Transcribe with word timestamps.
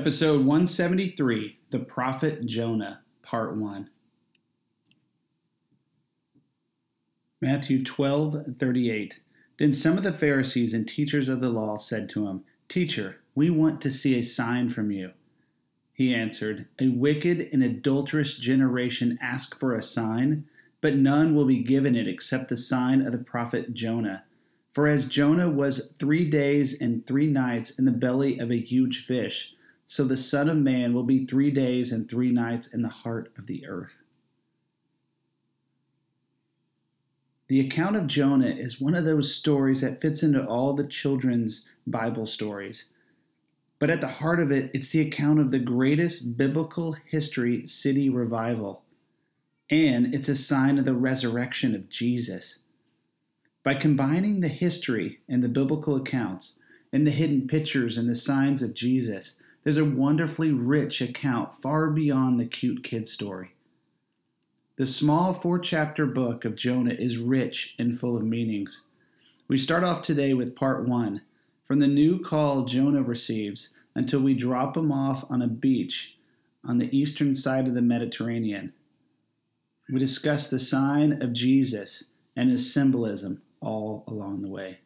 Episode 0.00 0.46
173 0.46 1.58
The 1.70 1.80
Prophet 1.80 2.46
Jonah, 2.46 3.00
Part 3.20 3.56
1. 3.56 3.90
Matthew 7.40 7.82
12 7.82 8.54
38. 8.56 9.20
Then 9.58 9.72
some 9.72 9.98
of 9.98 10.04
the 10.04 10.12
Pharisees 10.12 10.72
and 10.72 10.86
teachers 10.86 11.28
of 11.28 11.40
the 11.40 11.48
law 11.48 11.76
said 11.76 12.08
to 12.10 12.28
him, 12.28 12.44
Teacher, 12.68 13.16
we 13.34 13.50
want 13.50 13.80
to 13.82 13.90
see 13.90 14.16
a 14.16 14.22
sign 14.22 14.68
from 14.68 14.92
you. 14.92 15.10
He 15.92 16.14
answered, 16.14 16.68
A 16.78 16.90
wicked 16.90 17.48
and 17.52 17.64
adulterous 17.64 18.36
generation 18.36 19.18
ask 19.20 19.58
for 19.58 19.74
a 19.74 19.82
sign, 19.82 20.44
but 20.80 20.94
none 20.94 21.34
will 21.34 21.46
be 21.46 21.58
given 21.58 21.96
it 21.96 22.06
except 22.06 22.50
the 22.50 22.56
sign 22.56 23.04
of 23.04 23.10
the 23.10 23.18
prophet 23.18 23.74
Jonah. 23.74 24.22
For 24.72 24.86
as 24.86 25.08
Jonah 25.08 25.50
was 25.50 25.92
three 25.98 26.30
days 26.30 26.80
and 26.80 27.04
three 27.04 27.26
nights 27.26 27.76
in 27.76 27.84
the 27.84 27.90
belly 27.90 28.38
of 28.38 28.52
a 28.52 28.60
huge 28.60 29.04
fish, 29.04 29.56
so 29.90 30.04
the 30.04 30.18
Son 30.18 30.50
of 30.50 30.58
Man 30.58 30.92
will 30.92 31.02
be 31.02 31.24
three 31.24 31.50
days 31.50 31.92
and 31.92 32.08
three 32.08 32.30
nights 32.30 32.66
in 32.66 32.82
the 32.82 32.88
heart 32.88 33.32
of 33.38 33.46
the 33.46 33.66
earth. 33.66 33.96
The 37.48 37.60
account 37.60 37.96
of 37.96 38.06
Jonah 38.06 38.50
is 38.50 38.78
one 38.78 38.94
of 38.94 39.06
those 39.06 39.34
stories 39.34 39.80
that 39.80 40.02
fits 40.02 40.22
into 40.22 40.44
all 40.44 40.76
the 40.76 40.86
children's 40.86 41.66
Bible 41.86 42.26
stories. 42.26 42.90
But 43.78 43.88
at 43.88 44.02
the 44.02 44.08
heart 44.08 44.40
of 44.40 44.52
it, 44.52 44.70
it's 44.74 44.90
the 44.90 45.00
account 45.00 45.40
of 45.40 45.50
the 45.50 45.58
greatest 45.58 46.36
biblical 46.36 46.92
history 47.06 47.66
city 47.66 48.10
revival. 48.10 48.82
And 49.70 50.14
it's 50.14 50.28
a 50.28 50.36
sign 50.36 50.76
of 50.76 50.84
the 50.84 50.94
resurrection 50.94 51.74
of 51.74 51.88
Jesus. 51.88 52.58
By 53.64 53.72
combining 53.72 54.40
the 54.40 54.48
history 54.48 55.20
and 55.26 55.42
the 55.42 55.48
biblical 55.48 55.96
accounts, 55.96 56.58
and 56.92 57.06
the 57.06 57.10
hidden 57.10 57.46
pictures 57.48 57.98
and 57.98 58.08
the 58.08 58.14
signs 58.14 58.62
of 58.62 58.74
Jesus, 58.74 59.38
there's 59.68 59.76
a 59.76 59.84
wonderfully 59.84 60.50
rich 60.50 61.02
account 61.02 61.60
far 61.60 61.90
beyond 61.90 62.40
the 62.40 62.46
cute 62.46 62.82
kid 62.82 63.06
story. 63.06 63.50
The 64.76 64.86
small 64.86 65.34
four 65.34 65.58
chapter 65.58 66.06
book 66.06 66.46
of 66.46 66.56
Jonah 66.56 66.94
is 66.94 67.18
rich 67.18 67.74
and 67.78 68.00
full 68.00 68.16
of 68.16 68.24
meanings. 68.24 68.84
We 69.46 69.58
start 69.58 69.84
off 69.84 70.00
today 70.00 70.32
with 70.32 70.56
part 70.56 70.88
one 70.88 71.20
from 71.66 71.80
the 71.80 71.86
new 71.86 72.18
call 72.18 72.64
Jonah 72.64 73.02
receives 73.02 73.74
until 73.94 74.20
we 74.20 74.32
drop 74.32 74.74
him 74.74 74.90
off 74.90 75.26
on 75.28 75.42
a 75.42 75.46
beach 75.46 76.16
on 76.64 76.78
the 76.78 76.88
eastern 76.96 77.34
side 77.34 77.68
of 77.68 77.74
the 77.74 77.82
Mediterranean. 77.82 78.72
We 79.92 79.98
discuss 79.98 80.48
the 80.48 80.60
sign 80.60 81.20
of 81.20 81.34
Jesus 81.34 82.04
and 82.34 82.48
his 82.48 82.72
symbolism 82.72 83.42
all 83.60 84.02
along 84.06 84.40
the 84.40 84.48
way. 84.48 84.78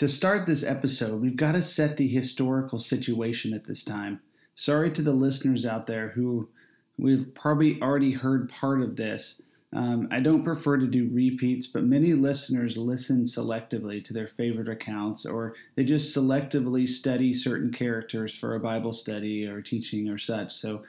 To 0.00 0.08
start 0.08 0.46
this 0.46 0.64
episode, 0.64 1.20
we've 1.20 1.36
got 1.36 1.52
to 1.52 1.62
set 1.62 1.98
the 1.98 2.08
historical 2.08 2.78
situation 2.78 3.52
at 3.52 3.66
this 3.66 3.84
time. 3.84 4.20
Sorry 4.54 4.90
to 4.90 5.02
the 5.02 5.12
listeners 5.12 5.66
out 5.66 5.86
there 5.86 6.08
who 6.12 6.48
we've 6.96 7.34
probably 7.34 7.78
already 7.82 8.12
heard 8.12 8.48
part 8.48 8.80
of 8.80 8.96
this. 8.96 9.42
Um, 9.74 10.08
I 10.10 10.20
don't 10.20 10.42
prefer 10.42 10.78
to 10.78 10.86
do 10.86 11.10
repeats, 11.12 11.66
but 11.66 11.84
many 11.84 12.14
listeners 12.14 12.78
listen 12.78 13.24
selectively 13.24 14.02
to 14.06 14.14
their 14.14 14.26
favorite 14.26 14.70
accounts, 14.70 15.26
or 15.26 15.54
they 15.74 15.84
just 15.84 16.16
selectively 16.16 16.88
study 16.88 17.34
certain 17.34 17.70
characters 17.70 18.34
for 18.34 18.54
a 18.54 18.60
Bible 18.60 18.94
study 18.94 19.46
or 19.46 19.60
teaching 19.60 20.08
or 20.08 20.16
such. 20.16 20.54
So 20.54 20.82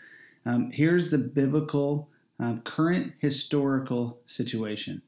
um, 0.46 0.72
here's 0.72 1.12
the 1.12 1.18
biblical, 1.18 2.08
uh, 2.40 2.60
current 2.64 3.12
historical 3.20 4.20
situation. 4.26 5.02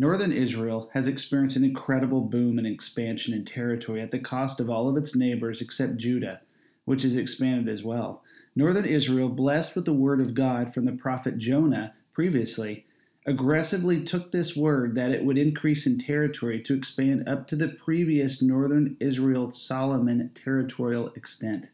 Northern 0.00 0.32
Israel 0.32 0.88
has 0.94 1.06
experienced 1.06 1.56
an 1.56 1.64
incredible 1.64 2.22
boom 2.22 2.56
and 2.56 2.66
expansion 2.66 3.34
in 3.34 3.44
territory 3.44 4.00
at 4.00 4.10
the 4.10 4.18
cost 4.18 4.58
of 4.58 4.70
all 4.70 4.88
of 4.88 4.96
its 4.96 5.14
neighbors 5.14 5.60
except 5.60 5.98
Judah, 5.98 6.40
which 6.86 7.02
has 7.02 7.18
expanded 7.18 7.68
as 7.68 7.82
well. 7.82 8.22
Northern 8.56 8.86
Israel, 8.86 9.28
blessed 9.28 9.76
with 9.76 9.84
the 9.84 9.92
word 9.92 10.22
of 10.22 10.32
God 10.32 10.72
from 10.72 10.86
the 10.86 10.92
prophet 10.92 11.36
Jonah 11.36 11.92
previously, 12.14 12.86
aggressively 13.26 14.02
took 14.02 14.32
this 14.32 14.56
word 14.56 14.94
that 14.94 15.10
it 15.10 15.22
would 15.22 15.36
increase 15.36 15.86
in 15.86 15.98
territory 15.98 16.62
to 16.62 16.72
expand 16.72 17.28
up 17.28 17.46
to 17.48 17.54
the 17.54 17.68
previous 17.68 18.40
Northern 18.40 18.96
Israel 19.00 19.52
Solomon 19.52 20.30
territorial 20.34 21.08
extent. 21.08 21.68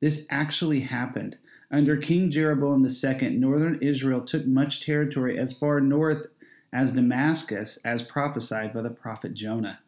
This 0.00 0.28
actually 0.30 0.82
happened. 0.82 1.38
Under 1.72 1.96
King 1.96 2.30
Jeroboam 2.30 2.86
II, 2.86 3.30
Northern 3.30 3.82
Israel 3.82 4.24
took 4.24 4.46
much 4.46 4.86
territory 4.86 5.36
as 5.36 5.58
far 5.58 5.80
north 5.80 6.28
as 6.72 6.94
Damascus, 6.94 7.78
as 7.84 8.02
prophesied 8.02 8.72
by 8.72 8.82
the 8.82 8.90
prophet 8.90 9.34
Jonah. 9.34 9.80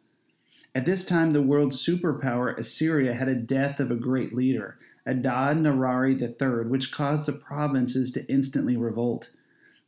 At 0.75 0.85
this 0.85 1.05
time, 1.05 1.33
the 1.33 1.41
world's 1.41 1.83
superpower 1.85 2.57
Assyria 2.57 3.13
had 3.13 3.29
a 3.29 3.35
death 3.35 3.79
of 3.79 3.91
a 3.91 3.95
great 3.95 4.35
leader, 4.35 4.77
Adad 5.05 5.57
Nirari 5.57 6.19
III, 6.21 6.69
which 6.69 6.91
caused 6.91 7.25
the 7.25 7.33
provinces 7.33 8.11
to 8.11 8.27
instantly 8.27 8.75
revolt. 8.75 9.29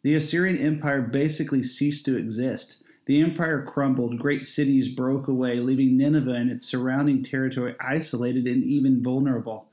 The 0.04 0.16
Assyrian 0.16 0.58
Empire 0.58 1.02
basically 1.02 1.62
ceased 1.62 2.06
to 2.06 2.18
exist. 2.18 2.82
The 3.06 3.22
empire 3.22 3.64
crumbled, 3.64 4.20
great 4.20 4.46
cities 4.46 4.90
broke 4.90 5.28
away, 5.28 5.58
leaving 5.58 5.98
Nineveh 5.98 6.32
and 6.32 6.52
its 6.52 6.66
surrounding 6.66 7.24
territory 7.24 7.76
isolated 7.80 8.48
and 8.48 8.64
even 8.64 9.04
vulnerable. 9.04 9.68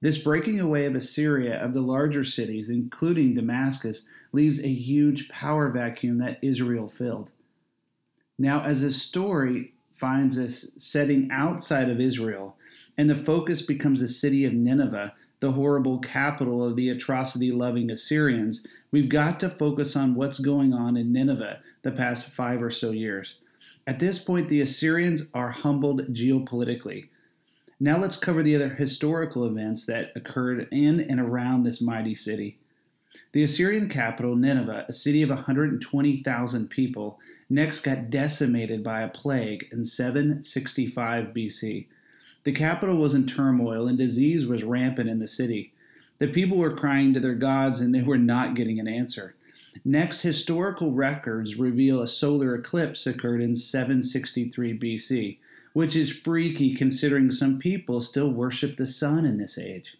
This 0.00 0.22
breaking 0.22 0.60
away 0.60 0.86
of 0.86 0.94
Assyria 0.94 1.62
of 1.62 1.74
the 1.74 1.82
larger 1.82 2.24
cities, 2.24 2.70
including 2.70 3.34
Damascus, 3.34 4.08
leaves 4.32 4.60
a 4.60 4.68
huge 4.68 5.28
power 5.28 5.68
vacuum 5.68 6.18
that 6.18 6.38
Israel 6.42 6.88
filled. 6.88 7.30
Now, 8.38 8.62
as 8.62 8.82
the 8.82 8.92
story 8.92 9.74
finds 9.96 10.38
us 10.38 10.70
setting 10.78 11.28
outside 11.30 11.90
of 11.90 12.00
Israel, 12.00 12.56
and 12.96 13.08
the 13.08 13.16
focus 13.16 13.62
becomes 13.62 14.00
the 14.00 14.08
city 14.08 14.44
of 14.44 14.52
Nineveh, 14.52 15.14
the 15.40 15.52
horrible 15.52 15.98
capital 15.98 16.64
of 16.64 16.76
the 16.76 16.88
atrocity 16.90 17.50
loving 17.50 17.90
Assyrians, 17.90 18.66
we've 18.90 19.08
got 19.08 19.40
to 19.40 19.50
focus 19.50 19.96
on 19.96 20.14
what's 20.14 20.38
going 20.38 20.72
on 20.72 20.96
in 20.96 21.12
Nineveh 21.12 21.60
the 21.82 21.90
past 21.90 22.32
five 22.32 22.62
or 22.62 22.70
so 22.70 22.90
years. 22.90 23.38
At 23.86 23.98
this 23.98 24.22
point, 24.22 24.48
the 24.48 24.60
Assyrians 24.60 25.28
are 25.32 25.50
humbled 25.50 26.14
geopolitically. 26.14 27.08
Now 27.78 27.98
let's 27.98 28.18
cover 28.18 28.42
the 28.42 28.54
other 28.54 28.74
historical 28.74 29.46
events 29.46 29.86
that 29.86 30.12
occurred 30.14 30.68
in 30.70 31.00
and 31.00 31.18
around 31.18 31.62
this 31.62 31.80
mighty 31.80 32.14
city. 32.14 32.58
The 33.32 33.42
Assyrian 33.42 33.88
capital, 33.88 34.34
Nineveh, 34.34 34.86
a 34.88 34.92
city 34.92 35.22
of 35.22 35.28
120,000 35.28 36.68
people, 36.68 37.18
next 37.48 37.80
got 37.80 38.10
decimated 38.10 38.82
by 38.82 39.02
a 39.02 39.08
plague 39.08 39.68
in 39.70 39.84
765 39.84 41.26
BC. 41.26 41.86
The 42.44 42.52
capital 42.52 42.96
was 42.96 43.14
in 43.14 43.26
turmoil 43.26 43.86
and 43.86 43.96
disease 43.96 44.46
was 44.46 44.64
rampant 44.64 45.08
in 45.08 45.20
the 45.20 45.28
city. 45.28 45.72
The 46.18 46.26
people 46.28 46.58
were 46.58 46.76
crying 46.76 47.14
to 47.14 47.20
their 47.20 47.34
gods 47.34 47.80
and 47.80 47.94
they 47.94 48.02
were 48.02 48.18
not 48.18 48.54
getting 48.54 48.80
an 48.80 48.88
answer. 48.88 49.34
Next, 49.84 50.22
historical 50.22 50.90
records 50.90 51.56
reveal 51.56 52.02
a 52.02 52.08
solar 52.08 52.54
eclipse 52.54 53.06
occurred 53.06 53.40
in 53.40 53.54
763 53.54 54.78
BC 54.78 55.38
which 55.72 55.94
is 55.94 56.10
freaky 56.10 56.74
considering 56.74 57.30
some 57.30 57.58
people 57.58 58.00
still 58.00 58.30
worship 58.30 58.76
the 58.76 58.86
sun 58.86 59.24
in 59.24 59.38
this 59.38 59.58
age. 59.58 59.96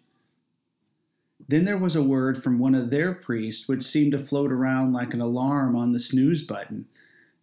Then 1.51 1.65
there 1.65 1.77
was 1.77 1.97
a 1.97 2.01
word 2.01 2.41
from 2.41 2.59
one 2.59 2.73
of 2.73 2.91
their 2.91 3.13
priests 3.13 3.67
which 3.67 3.83
seemed 3.83 4.13
to 4.13 4.19
float 4.19 4.53
around 4.53 4.93
like 4.93 5.13
an 5.13 5.19
alarm 5.19 5.75
on 5.75 5.91
the 5.91 5.99
snooze 5.99 6.45
button. 6.45 6.85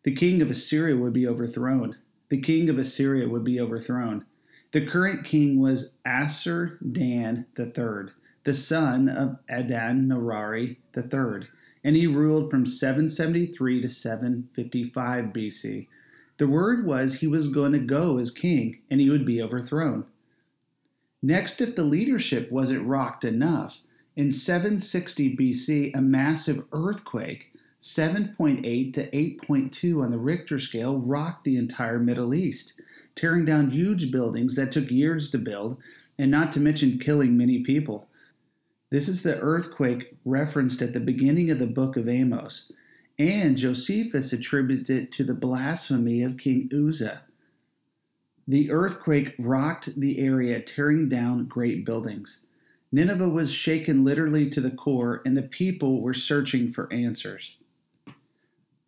The 0.02 0.14
king 0.14 0.40
of 0.40 0.50
Assyria 0.50 0.96
would 0.96 1.12
be 1.12 1.26
overthrown. 1.28 1.94
The 2.30 2.40
king 2.40 2.70
of 2.70 2.78
Assyria 2.78 3.28
would 3.28 3.44
be 3.44 3.60
overthrown. 3.60 4.24
The 4.72 4.86
current 4.86 5.26
king 5.26 5.60
was 5.60 5.92
Assur 6.06 6.78
Dan 6.90 7.44
III, 7.58 8.14
the 8.44 8.54
son 8.54 9.10
of 9.10 9.40
Adad 9.46 9.96
Nirari 9.98 10.78
III, 10.96 11.46
and 11.84 11.94
he 11.94 12.06
ruled 12.06 12.50
from 12.50 12.64
773 12.64 13.82
to 13.82 13.88
755 13.90 15.24
BC. 15.26 15.86
The 16.38 16.48
word 16.48 16.86
was 16.86 17.16
he 17.16 17.26
was 17.26 17.50
going 17.50 17.72
to 17.72 17.78
go 17.78 18.16
as 18.16 18.30
king 18.30 18.78
and 18.90 19.02
he 19.02 19.10
would 19.10 19.26
be 19.26 19.42
overthrown. 19.42 20.06
Next, 21.20 21.60
if 21.60 21.76
the 21.76 21.84
leadership 21.84 22.50
wasn't 22.50 22.86
rocked 22.86 23.22
enough, 23.22 23.82
in 24.18 24.32
760 24.32 25.36
BC, 25.36 25.94
a 25.94 26.00
massive 26.00 26.64
earthquake, 26.72 27.52
7.8 27.80 28.92
to 28.92 29.08
8.2 29.12 30.02
on 30.02 30.10
the 30.10 30.18
Richter 30.18 30.58
scale, 30.58 30.98
rocked 30.98 31.44
the 31.44 31.56
entire 31.56 32.00
Middle 32.00 32.34
East, 32.34 32.72
tearing 33.14 33.44
down 33.44 33.70
huge 33.70 34.10
buildings 34.10 34.56
that 34.56 34.72
took 34.72 34.90
years 34.90 35.30
to 35.30 35.38
build, 35.38 35.76
and 36.18 36.32
not 36.32 36.50
to 36.50 36.58
mention 36.58 36.98
killing 36.98 37.38
many 37.38 37.60
people. 37.60 38.08
This 38.90 39.06
is 39.06 39.22
the 39.22 39.38
earthquake 39.38 40.16
referenced 40.24 40.82
at 40.82 40.94
the 40.94 41.00
beginning 41.00 41.48
of 41.52 41.60
the 41.60 41.66
book 41.66 41.96
of 41.96 42.08
Amos, 42.08 42.72
and 43.20 43.56
Josephus 43.56 44.32
attributes 44.32 44.90
it 44.90 45.12
to 45.12 45.22
the 45.22 45.32
blasphemy 45.32 46.24
of 46.24 46.38
King 46.38 46.68
Uzzah. 46.74 47.20
The 48.48 48.72
earthquake 48.72 49.36
rocked 49.38 49.94
the 50.00 50.18
area, 50.18 50.60
tearing 50.60 51.08
down 51.08 51.44
great 51.44 51.84
buildings. 51.84 52.46
Nineveh 52.90 53.28
was 53.28 53.52
shaken 53.52 54.04
literally 54.04 54.48
to 54.50 54.60
the 54.60 54.70
core, 54.70 55.20
and 55.24 55.36
the 55.36 55.42
people 55.42 56.00
were 56.00 56.14
searching 56.14 56.72
for 56.72 56.92
answers. 56.92 57.56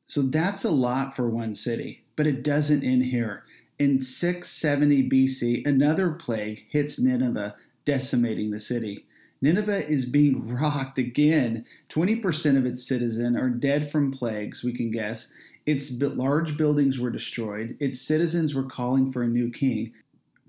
So 0.06 0.22
that's 0.22 0.64
a 0.64 0.70
lot 0.70 1.14
for 1.14 1.28
one 1.28 1.54
city, 1.54 2.02
but 2.16 2.26
it 2.26 2.42
doesn't 2.42 2.82
end 2.82 3.04
here. 3.04 3.44
In 3.78 4.00
670 4.00 5.08
BC, 5.08 5.66
another 5.66 6.10
plague 6.10 6.64
hits 6.68 6.98
Nineveh, 6.98 7.56
decimating 7.84 8.50
the 8.50 8.60
city. 8.60 9.04
Nineveh 9.42 9.88
is 9.88 10.06
being 10.06 10.54
rocked 10.60 10.98
again. 10.98 11.64
20% 11.90 12.56
of 12.56 12.66
its 12.66 12.86
citizens 12.86 13.36
are 13.36 13.48
dead 13.48 13.90
from 13.90 14.12
plagues, 14.12 14.64
we 14.64 14.72
can 14.72 14.90
guess. 14.90 15.32
Its 15.66 16.00
large 16.02 16.56
buildings 16.56 16.98
were 16.98 17.10
destroyed. 17.10 17.76
Its 17.80 18.00
citizens 18.00 18.54
were 18.54 18.64
calling 18.64 19.12
for 19.12 19.22
a 19.22 19.28
new 19.28 19.50
king. 19.50 19.92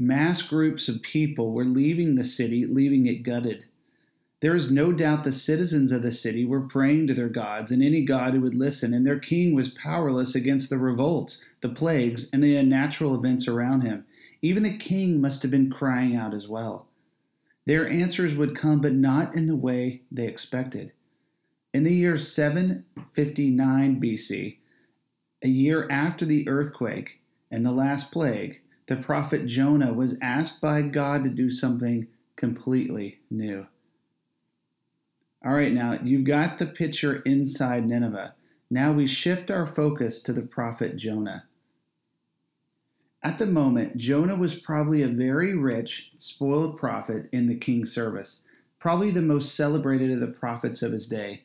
Mass 0.01 0.41
groups 0.41 0.89
of 0.89 1.03
people 1.03 1.51
were 1.51 1.63
leaving 1.63 2.15
the 2.15 2.23
city, 2.23 2.65
leaving 2.65 3.05
it 3.05 3.21
gutted. 3.21 3.65
There 4.39 4.55
is 4.55 4.71
no 4.71 4.91
doubt 4.91 5.23
the 5.23 5.31
citizens 5.31 5.91
of 5.91 6.01
the 6.01 6.11
city 6.11 6.43
were 6.43 6.61
praying 6.61 7.05
to 7.05 7.13
their 7.13 7.29
gods 7.29 7.69
and 7.69 7.83
any 7.83 8.01
god 8.01 8.33
who 8.33 8.41
would 8.41 8.55
listen, 8.55 8.95
and 8.95 9.05
their 9.05 9.19
king 9.19 9.53
was 9.53 9.69
powerless 9.69 10.33
against 10.33 10.71
the 10.71 10.79
revolts, 10.79 11.45
the 11.61 11.69
plagues, 11.69 12.31
and 12.33 12.43
the 12.43 12.55
unnatural 12.55 13.13
events 13.13 13.47
around 13.47 13.81
him. 13.81 14.03
Even 14.41 14.63
the 14.63 14.75
king 14.75 15.21
must 15.21 15.43
have 15.43 15.51
been 15.51 15.69
crying 15.69 16.15
out 16.15 16.33
as 16.33 16.47
well. 16.47 16.87
Their 17.67 17.87
answers 17.87 18.33
would 18.33 18.55
come, 18.55 18.81
but 18.81 18.93
not 18.93 19.35
in 19.35 19.45
the 19.45 19.55
way 19.55 20.01
they 20.11 20.25
expected. 20.25 20.93
In 21.75 21.83
the 21.83 21.93
year 21.93 22.17
759 22.17 24.01
BC, 24.01 24.57
a 25.43 25.47
year 25.47 25.87
after 25.91 26.25
the 26.25 26.49
earthquake 26.49 27.21
and 27.51 27.63
the 27.63 27.71
last 27.71 28.11
plague, 28.11 28.61
the 28.91 28.97
prophet 28.97 29.45
Jonah 29.45 29.93
was 29.93 30.17
asked 30.21 30.59
by 30.59 30.81
God 30.81 31.23
to 31.23 31.29
do 31.29 31.49
something 31.49 32.07
completely 32.35 33.19
new. 33.29 33.65
All 35.45 35.53
right, 35.53 35.71
now 35.71 35.97
you've 36.03 36.25
got 36.25 36.59
the 36.59 36.65
picture 36.65 37.21
inside 37.21 37.87
Nineveh. 37.87 38.35
Now 38.69 38.91
we 38.91 39.07
shift 39.07 39.49
our 39.49 39.65
focus 39.65 40.21
to 40.23 40.33
the 40.33 40.41
prophet 40.41 40.97
Jonah. 40.97 41.45
At 43.23 43.39
the 43.39 43.45
moment, 43.45 43.95
Jonah 43.95 44.35
was 44.35 44.59
probably 44.59 45.01
a 45.01 45.07
very 45.07 45.55
rich, 45.55 46.11
spoiled 46.17 46.77
prophet 46.77 47.29
in 47.31 47.45
the 47.45 47.55
king's 47.55 47.93
service, 47.93 48.41
probably 48.77 49.09
the 49.09 49.21
most 49.21 49.55
celebrated 49.55 50.11
of 50.11 50.19
the 50.19 50.27
prophets 50.27 50.81
of 50.81 50.91
his 50.91 51.07
day. 51.07 51.43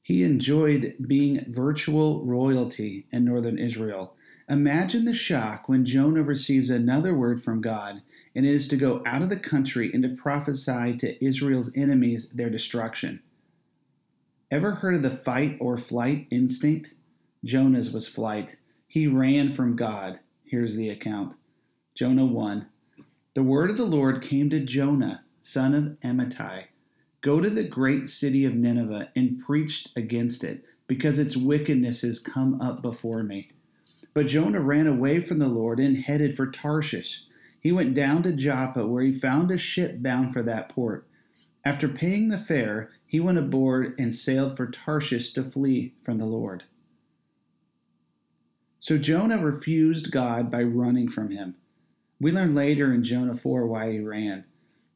He 0.00 0.22
enjoyed 0.22 0.94
being 1.04 1.44
virtual 1.48 2.24
royalty 2.24 3.06
in 3.10 3.24
northern 3.24 3.58
Israel 3.58 4.14
Imagine 4.48 5.06
the 5.06 5.14
shock 5.14 5.68
when 5.68 5.86
Jonah 5.86 6.22
receives 6.22 6.68
another 6.68 7.14
word 7.14 7.42
from 7.42 7.62
God, 7.62 8.02
and 8.34 8.44
it 8.44 8.52
is 8.52 8.68
to 8.68 8.76
go 8.76 9.02
out 9.06 9.22
of 9.22 9.30
the 9.30 9.38
country 9.38 9.90
and 9.92 10.02
to 10.02 10.10
prophesy 10.10 10.96
to 10.98 11.24
Israel's 11.24 11.72
enemies 11.74 12.30
their 12.30 12.50
destruction. 12.50 13.22
Ever 14.50 14.76
heard 14.76 14.96
of 14.96 15.02
the 15.02 15.10
fight 15.10 15.56
or 15.60 15.78
flight 15.78 16.26
instinct? 16.30 16.94
Jonah's 17.42 17.90
was 17.90 18.06
flight. 18.06 18.56
He 18.86 19.06
ran 19.06 19.54
from 19.54 19.76
God. 19.76 20.20
Here's 20.44 20.76
the 20.76 20.90
account 20.90 21.34
Jonah 21.94 22.26
1. 22.26 22.66
The 23.34 23.42
word 23.42 23.70
of 23.70 23.76
the 23.78 23.84
Lord 23.84 24.22
came 24.22 24.50
to 24.50 24.60
Jonah, 24.60 25.24
son 25.40 25.74
of 25.74 26.08
Amittai 26.08 26.66
Go 27.22 27.40
to 27.40 27.48
the 27.48 27.64
great 27.64 28.06
city 28.06 28.44
of 28.44 28.54
Nineveh 28.54 29.08
and 29.16 29.42
preach 29.42 29.88
against 29.96 30.44
it, 30.44 30.62
because 30.86 31.18
its 31.18 31.38
wickedness 31.38 32.02
has 32.02 32.18
come 32.18 32.60
up 32.60 32.82
before 32.82 33.22
me. 33.22 33.48
But 34.14 34.28
Jonah 34.28 34.60
ran 34.60 34.86
away 34.86 35.20
from 35.20 35.40
the 35.40 35.48
Lord 35.48 35.80
and 35.80 35.98
headed 35.98 36.36
for 36.36 36.46
Tarshish. 36.46 37.24
He 37.60 37.72
went 37.72 37.94
down 37.94 38.22
to 38.22 38.32
Joppa, 38.32 38.86
where 38.86 39.02
he 39.02 39.18
found 39.18 39.50
a 39.50 39.58
ship 39.58 40.00
bound 40.00 40.32
for 40.32 40.42
that 40.42 40.68
port. 40.68 41.06
After 41.64 41.88
paying 41.88 42.28
the 42.28 42.38
fare, 42.38 42.90
he 43.04 43.18
went 43.18 43.38
aboard 43.38 43.94
and 43.98 44.14
sailed 44.14 44.56
for 44.56 44.66
Tarshish 44.66 45.32
to 45.32 45.42
flee 45.42 45.94
from 46.04 46.18
the 46.18 46.26
Lord. 46.26 46.62
So 48.78 48.98
Jonah 48.98 49.38
refused 49.38 50.12
God 50.12 50.50
by 50.50 50.62
running 50.62 51.08
from 51.08 51.30
him. 51.30 51.56
We 52.20 52.30
learn 52.30 52.54
later 52.54 52.92
in 52.92 53.02
Jonah 53.02 53.34
4 53.34 53.66
why 53.66 53.92
he 53.92 53.98
ran. 53.98 54.44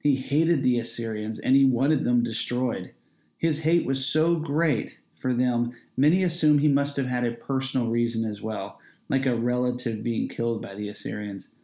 He 0.00 0.16
hated 0.16 0.62
the 0.62 0.78
Assyrians 0.78 1.40
and 1.40 1.56
he 1.56 1.64
wanted 1.64 2.04
them 2.04 2.22
destroyed. 2.22 2.94
His 3.36 3.62
hate 3.62 3.86
was 3.86 4.06
so 4.06 4.36
great 4.36 5.00
for 5.18 5.32
them, 5.34 5.72
many 5.96 6.22
assume 6.22 6.58
he 6.58 6.68
must 6.68 6.96
have 6.96 7.06
had 7.06 7.24
a 7.24 7.32
personal 7.32 7.88
reason 7.88 8.28
as 8.28 8.40
well 8.40 8.78
like 9.08 9.26
a 9.26 9.36
relative 9.36 10.02
being 10.02 10.28
killed 10.28 10.62
by 10.62 10.74
the 10.74 10.88
Assyrians. 10.88 11.54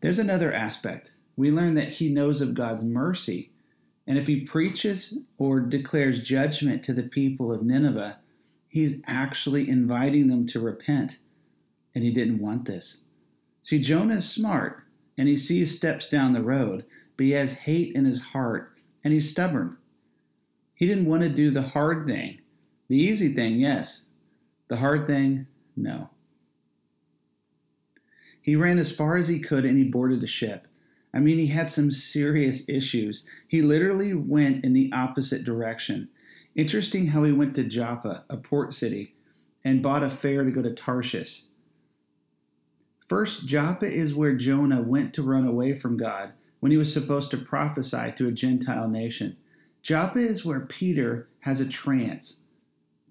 There's 0.00 0.18
another 0.18 0.52
aspect. 0.52 1.10
We 1.36 1.50
learn 1.50 1.74
that 1.74 1.94
he 1.94 2.08
knows 2.08 2.40
of 2.40 2.54
God's 2.54 2.84
mercy, 2.84 3.50
and 4.06 4.18
if 4.18 4.26
he 4.26 4.40
preaches 4.40 5.18
or 5.36 5.60
declares 5.60 6.22
judgment 6.22 6.82
to 6.84 6.92
the 6.92 7.02
people 7.02 7.52
of 7.52 7.62
Nineveh, 7.62 8.18
he's 8.68 9.00
actually 9.06 9.68
inviting 9.68 10.28
them 10.28 10.46
to 10.48 10.60
repent, 10.60 11.18
and 11.94 12.02
he 12.02 12.10
didn't 12.10 12.40
want 12.40 12.64
this. 12.64 13.02
See, 13.62 13.80
Jonah 13.80 14.14
is 14.14 14.30
smart, 14.30 14.82
and 15.16 15.28
he 15.28 15.36
sees 15.36 15.76
steps 15.76 16.08
down 16.08 16.32
the 16.32 16.42
road, 16.42 16.84
but 17.16 17.26
he 17.26 17.32
has 17.32 17.58
hate 17.58 17.94
in 17.94 18.04
his 18.04 18.20
heart, 18.20 18.72
and 19.04 19.12
he's 19.12 19.30
stubborn. 19.30 19.76
He 20.74 20.86
didn't 20.86 21.06
want 21.06 21.22
to 21.22 21.28
do 21.28 21.50
the 21.50 21.62
hard 21.62 22.06
thing. 22.06 22.38
The 22.88 22.96
easy 22.96 23.34
thing, 23.34 23.56
yes. 23.56 24.06
The 24.68 24.76
hard 24.76 25.06
thing, 25.06 25.46
no. 25.76 26.08
He 28.48 28.56
ran 28.56 28.78
as 28.78 28.90
far 28.90 29.18
as 29.18 29.28
he 29.28 29.40
could 29.40 29.66
and 29.66 29.76
he 29.76 29.84
boarded 29.84 30.22
the 30.22 30.26
ship. 30.26 30.66
I 31.12 31.18
mean, 31.18 31.36
he 31.36 31.48
had 31.48 31.68
some 31.68 31.92
serious 31.92 32.66
issues. 32.66 33.26
He 33.46 33.60
literally 33.60 34.14
went 34.14 34.64
in 34.64 34.72
the 34.72 34.90
opposite 34.90 35.44
direction. 35.44 36.08
Interesting 36.54 37.08
how 37.08 37.24
he 37.24 37.32
went 37.32 37.54
to 37.56 37.64
Joppa, 37.64 38.24
a 38.30 38.38
port 38.38 38.72
city, 38.72 39.14
and 39.62 39.82
bought 39.82 40.02
a 40.02 40.08
fare 40.08 40.44
to 40.44 40.50
go 40.50 40.62
to 40.62 40.72
Tarshish. 40.72 41.42
First, 43.06 43.44
Joppa 43.44 43.84
is 43.84 44.14
where 44.14 44.34
Jonah 44.34 44.80
went 44.80 45.12
to 45.12 45.22
run 45.22 45.46
away 45.46 45.74
from 45.74 45.98
God 45.98 46.32
when 46.60 46.72
he 46.72 46.78
was 46.78 46.90
supposed 46.90 47.30
to 47.32 47.36
prophesy 47.36 48.14
to 48.16 48.28
a 48.28 48.32
Gentile 48.32 48.88
nation. 48.88 49.36
Joppa 49.82 50.20
is 50.20 50.46
where 50.46 50.60
Peter 50.60 51.28
has 51.40 51.60
a 51.60 51.68
trance 51.68 52.40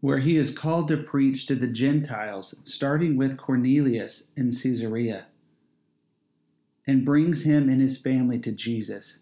where 0.02 0.20
he 0.20 0.38
is 0.38 0.56
called 0.56 0.88
to 0.88 0.98
preach 0.98 1.46
to 1.48 1.56
the 1.56 1.68
Gentiles, 1.68 2.62
starting 2.64 3.18
with 3.18 3.38
Cornelius 3.38 4.30
in 4.36 4.52
Caesarea, 4.52 5.26
and 6.86 7.06
brings 7.06 7.44
him 7.44 7.70
and 7.70 7.82
his 7.82 7.98
family 7.98 8.40
to 8.40 8.52
Jesus. 8.52 9.20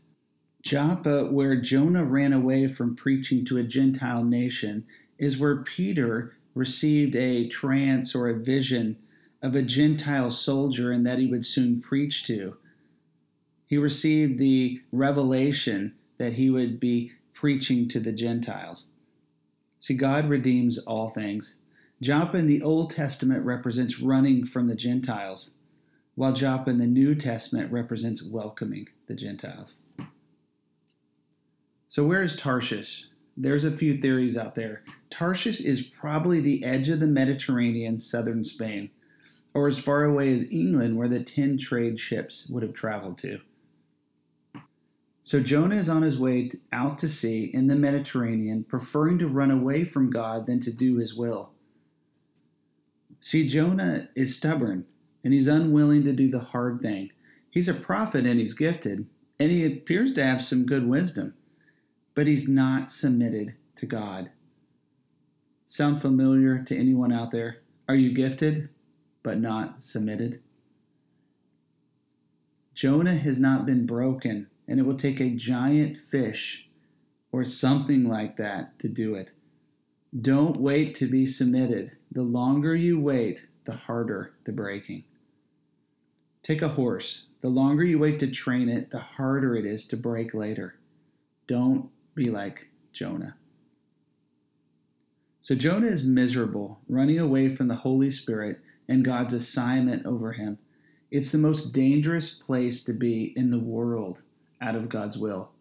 Joppa, 0.62 1.26
where 1.26 1.56
Jonah 1.56 2.04
ran 2.04 2.34
away 2.34 2.68
from 2.68 2.96
preaching 2.96 3.46
to 3.46 3.58
a 3.58 3.64
Gentile 3.64 4.24
nation, 4.24 4.86
is 5.18 5.38
where 5.38 5.64
Peter 5.64 6.36
received 6.56 7.16
a 7.16 7.48
trance 7.48 8.16
or 8.16 8.28
a 8.28 8.40
vision 8.40 8.98
of 9.42 9.56
a 9.56 9.62
Gentile 9.62 10.32
soldier 10.32 10.92
and 10.92 11.06
that 11.06 11.20
he 11.20 11.28
would 11.28 11.46
soon 11.46 11.82
preach 11.82 12.26
to. 12.26 12.58
He 13.68 13.78
received 13.78 14.40
the 14.40 14.82
revelation 14.92 15.94
that 16.18 16.34
he 16.34 16.50
would 16.50 16.80
be 16.80 17.12
preaching 17.34 17.88
to 17.90 18.00
the 18.00 18.12
Gentiles. 18.12 18.88
See, 19.86 19.94
God 19.94 20.28
redeems 20.30 20.80
all 20.80 21.12
things. 21.12 21.60
Joppa 22.02 22.38
in 22.38 22.48
the 22.48 22.64
Old 22.64 22.90
Testament 22.90 23.46
represents 23.46 24.00
running 24.00 24.44
from 24.44 24.68
the 24.68 24.74
Gentiles, 24.74 25.52
while 26.16 26.34
Joppa 26.34 26.72
in 26.72 26.80
the 26.80 26.88
New 26.88 27.14
Testament 27.14 27.72
represents 27.72 28.24
welcoming 28.24 28.88
the 29.06 29.14
Gentiles. 29.14 29.78
So, 31.88 32.04
where 32.04 32.24
is 32.24 32.36
Tarshish? 32.36 33.10
There's 33.38 33.64
a 33.64 33.78
few 33.78 34.02
theories 34.02 34.36
out 34.36 34.56
there. 34.56 34.82
Tarshish 35.12 35.62
is 35.62 35.84
probably 35.84 36.40
the 36.40 36.64
edge 36.66 36.90
of 36.90 37.00
the 37.00 37.06
Mediterranean, 37.06 38.00
southern 38.00 38.44
Spain, 38.44 38.90
or 39.54 39.68
as 39.68 39.78
far 39.78 40.04
away 40.04 40.34
as 40.34 40.50
England, 40.50 40.98
where 40.98 41.08
the 41.08 41.24
10 41.24 41.60
trade 41.60 42.00
ships 42.00 42.48
would 42.50 42.64
have 42.64 42.74
traveled 42.74 43.20
to. 43.20 43.40
So 45.26 45.40
Jonah 45.40 45.78
is 45.78 45.90
on 45.90 46.04
his 46.04 46.20
way 46.20 46.52
out 46.72 47.00
to 47.00 47.10
sea 47.10 47.50
in 47.52 47.66
the 47.66 47.76
Mediterranean, 47.76 48.64
preferring 48.64 49.18
to 49.18 49.28
run 49.28 49.50
away 49.50 49.84
from 49.84 50.12
God 50.12 50.46
than 50.46 50.60
to 50.60 50.72
do 50.72 50.98
his 50.98 51.16
will. 51.16 51.50
See, 53.20 53.48
Jonah 53.48 54.10
is 54.14 54.38
stubborn 54.38 54.86
and 55.24 55.34
he's 55.34 55.48
unwilling 55.48 56.04
to 56.04 56.14
do 56.14 56.30
the 56.30 56.42
hard 56.42 56.80
thing. 56.80 57.10
He's 57.50 57.68
a 57.68 57.74
prophet 57.74 58.28
and 58.28 58.40
he's 58.40 58.54
gifted, 58.54 59.08
and 59.40 59.52
he 59.52 59.66
appears 59.66 60.14
to 60.14 60.24
have 60.24 60.46
some 60.46 60.68
good 60.68 60.88
wisdom, 60.88 61.34
but 62.14 62.28
he's 62.28 62.48
not 62.48 62.92
submitted 62.92 63.56
to 63.78 63.88
God. 63.88 64.30
Sound 65.66 66.04
familiar 66.04 66.62
to 66.62 66.78
anyone 66.78 67.12
out 67.12 67.32
there? 67.32 67.64
Are 67.90 67.96
you 67.96 68.14
gifted 68.14 68.70
but 69.24 69.40
not 69.40 69.82
submitted? 69.82 70.44
Jonah 72.76 73.16
has 73.16 73.40
not 73.40 73.66
been 73.66 73.88
broken, 73.88 74.52
and 74.68 74.80
it 74.80 74.84
will 74.84 74.98
take 74.98 75.20
a 75.20 75.30
giant 75.30 75.98
fish 75.98 76.68
or 77.32 77.44
something 77.44 78.08
like 78.08 78.38
that 78.38 78.78
to 78.80 78.88
do 78.88 79.16
it. 79.16 79.32
Don't 80.20 80.58
wait 80.58 80.96
to 80.96 81.08
be 81.08 81.26
submitted. 81.26 81.98
The 82.12 82.24
longer 82.24 82.76
you 82.76 83.00
wait, 83.00 83.48
the 83.66 83.74
harder 83.74 84.34
the 84.46 84.52
breaking. 84.52 85.04
Take 86.44 86.62
a 86.62 86.70
horse. 86.70 87.26
The 87.42 87.50
longer 87.50 87.84
you 87.84 88.00
wait 88.00 88.20
to 88.20 88.28
train 88.28 88.70
it, 88.70 88.92
the 88.92 89.00
harder 89.00 89.56
it 89.56 89.66
is 89.66 89.86
to 89.88 89.98
break 89.98 90.34
later. 90.34 90.76
Don't 91.48 91.90
be 92.14 92.26
like 92.26 92.70
Jonah. 92.94 93.36
So 95.42 95.54
Jonah 95.54 95.88
is 95.88 96.06
miserable, 96.06 96.80
running 96.88 97.20
away 97.20 97.50
from 97.50 97.68
the 97.68 97.76
Holy 97.76 98.10
Spirit 98.10 98.62
and 98.88 99.04
God's 99.04 99.34
assignment 99.34 100.06
over 100.06 100.34
him. 100.34 100.58
It's 101.12 101.32
the 101.32 101.38
most 101.38 101.72
dangerous 101.72 102.32
place 102.32 102.84
to 102.86 102.94
be 102.94 103.34
in 103.36 103.52
the 103.52 103.60
world 103.60 104.24
out 104.66 104.76
of 104.76 104.90
God's 104.90 105.18
will. 105.18 105.52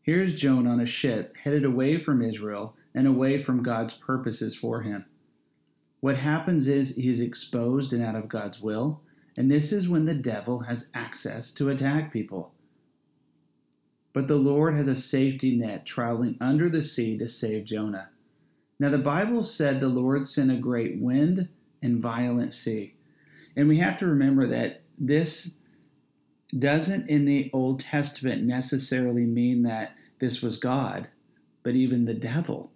Here's 0.00 0.34
Jonah 0.34 0.70
on 0.70 0.80
a 0.80 0.86
ship 0.86 1.36
headed 1.36 1.64
away 1.64 1.98
from 1.98 2.22
Israel 2.22 2.74
and 2.94 3.06
away 3.06 3.38
from 3.38 3.62
God's 3.62 3.92
purposes 3.92 4.56
for 4.56 4.82
him. 4.82 5.04
What 6.00 6.18
happens 6.18 6.66
is 6.66 6.96
he's 6.96 7.20
exposed 7.20 7.92
and 7.92 8.02
out 8.02 8.16
of 8.16 8.28
God's 8.28 8.60
will, 8.60 9.02
and 9.36 9.50
this 9.50 9.72
is 9.72 9.88
when 9.88 10.06
the 10.06 10.14
devil 10.14 10.60
has 10.60 10.90
access 10.94 11.52
to 11.52 11.68
attack 11.68 12.12
people. 12.12 12.52
But 14.12 14.26
the 14.26 14.36
Lord 14.36 14.74
has 14.74 14.88
a 14.88 14.96
safety 14.96 15.54
net 15.54 15.86
traveling 15.86 16.36
under 16.40 16.68
the 16.68 16.82
sea 16.82 17.16
to 17.18 17.28
save 17.28 17.64
Jonah. 17.64 18.08
Now, 18.78 18.90
the 18.90 18.98
Bible 18.98 19.44
said 19.44 19.80
the 19.80 19.88
Lord 19.88 20.26
sent 20.26 20.50
a 20.50 20.56
great 20.56 20.98
wind 20.98 21.48
and 21.80 22.02
violent 22.02 22.52
sea. 22.52 22.94
And 23.54 23.68
we 23.68 23.76
have 23.78 23.96
to 23.98 24.06
remember 24.06 24.46
that 24.48 24.82
this 24.98 25.58
doesn't 26.56 27.08
in 27.08 27.24
the 27.24 27.50
Old 27.52 27.80
Testament 27.80 28.42
necessarily 28.42 29.24
mean 29.24 29.62
that 29.62 29.94
this 30.18 30.42
was 30.42 30.58
God, 30.58 31.08
but 31.62 31.74
even 31.74 32.04
the 32.04 32.14
devil. 32.14 32.70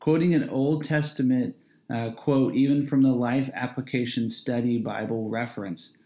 Quoting 0.00 0.34
an 0.34 0.48
Old 0.48 0.84
Testament 0.84 1.56
uh, 1.88 2.10
quote, 2.10 2.54
even 2.54 2.84
from 2.84 3.02
the 3.02 3.12
Life 3.12 3.50
Application 3.54 4.28
Study 4.28 4.78
Bible 4.78 5.28
reference. 5.28 5.96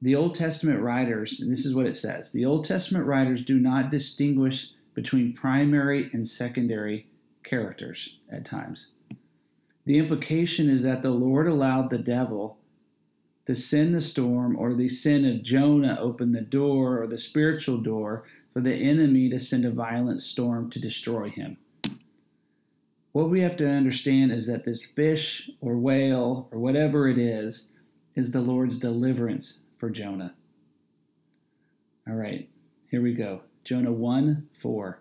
The 0.00 0.14
Old 0.14 0.34
Testament 0.34 0.80
writers, 0.80 1.40
and 1.40 1.52
this 1.52 1.66
is 1.66 1.74
what 1.74 1.86
it 1.86 1.96
says 1.96 2.32
the 2.32 2.44
Old 2.44 2.64
Testament 2.64 3.06
writers 3.06 3.42
do 3.42 3.58
not 3.58 3.90
distinguish 3.90 4.70
between 4.94 5.34
primary 5.34 6.10
and 6.12 6.26
secondary 6.26 7.06
characters 7.44 8.16
at 8.30 8.44
times. 8.44 8.88
The 9.84 9.98
implication 9.98 10.68
is 10.68 10.82
that 10.82 11.02
the 11.02 11.10
Lord 11.10 11.46
allowed 11.46 11.90
the 11.90 11.98
devil 11.98 12.58
to 13.50 13.56
send 13.56 13.92
the 13.92 14.00
storm, 14.00 14.56
or 14.56 14.74
the 14.74 14.88
sin 14.88 15.24
of 15.24 15.42
Jonah 15.42 15.98
opened 16.00 16.36
the 16.36 16.40
door, 16.40 17.02
or 17.02 17.08
the 17.08 17.18
spiritual 17.18 17.78
door, 17.78 18.22
for 18.52 18.60
the 18.60 18.72
enemy 18.72 19.28
to 19.28 19.40
send 19.40 19.64
a 19.64 19.72
violent 19.72 20.22
storm 20.22 20.70
to 20.70 20.78
destroy 20.78 21.28
him. 21.28 21.56
What 23.10 23.28
we 23.28 23.40
have 23.40 23.56
to 23.56 23.68
understand 23.68 24.30
is 24.30 24.46
that 24.46 24.64
this 24.64 24.84
fish 24.84 25.50
or 25.60 25.76
whale 25.76 26.48
or 26.52 26.60
whatever 26.60 27.08
it 27.08 27.18
is 27.18 27.72
is 28.14 28.30
the 28.30 28.40
Lord's 28.40 28.78
deliverance 28.78 29.58
for 29.78 29.90
Jonah. 29.90 30.36
All 32.08 32.14
right, 32.14 32.48
here 32.88 33.02
we 33.02 33.14
go. 33.14 33.40
Jonah 33.64 33.90
1 33.90 34.48
4. 34.62 35.00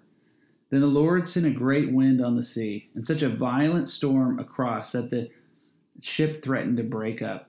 Then 0.71 0.81
the 0.81 0.87
Lord 0.87 1.27
sent 1.27 1.45
a 1.45 1.51
great 1.51 1.93
wind 1.93 2.19
on 2.19 2.35
the 2.35 2.41
sea, 2.41 2.89
and 2.95 3.05
such 3.05 3.21
a 3.21 3.29
violent 3.29 3.89
storm 3.89 4.39
across 4.39 4.93
that 4.93 5.11
the 5.11 5.29
ship 6.01 6.41
threatened 6.41 6.77
to 6.77 6.83
break 6.83 7.21
up. 7.21 7.48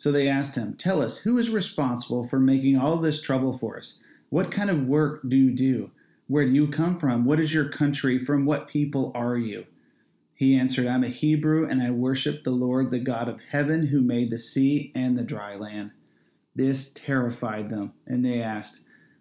So 0.00 0.10
they 0.10 0.28
asked 0.28 0.56
him, 0.56 0.76
Tell 0.76 1.02
us, 1.02 1.18
who 1.18 1.36
is 1.36 1.50
responsible 1.50 2.24
for 2.24 2.40
making 2.40 2.78
all 2.78 2.96
this 2.96 3.20
trouble 3.20 3.52
for 3.52 3.76
us? 3.76 4.02
What 4.30 4.50
kind 4.50 4.70
of 4.70 4.86
work 4.86 5.20
do 5.28 5.36
you 5.36 5.50
do? 5.50 5.90
Where 6.26 6.46
do 6.46 6.52
you 6.52 6.68
come 6.68 6.98
from? 6.98 7.26
What 7.26 7.38
is 7.38 7.52
your 7.52 7.68
country? 7.68 8.18
From 8.18 8.46
what 8.46 8.66
people 8.66 9.12
are 9.14 9.36
you? 9.36 9.66
He 10.32 10.56
answered, 10.56 10.86
I'm 10.86 11.04
a 11.04 11.08
Hebrew, 11.08 11.68
and 11.68 11.82
I 11.82 11.90
worship 11.90 12.44
the 12.44 12.50
Lord, 12.50 12.90
the 12.90 12.98
God 12.98 13.28
of 13.28 13.42
heaven, 13.50 13.88
who 13.88 14.00
made 14.00 14.30
the 14.30 14.38
sea 14.38 14.90
and 14.94 15.18
the 15.18 15.22
dry 15.22 15.54
land. 15.54 15.92
This 16.54 16.90
terrified 16.90 17.68
them, 17.68 17.92
and 18.06 18.24
they 18.24 18.40
asked, 18.40 18.80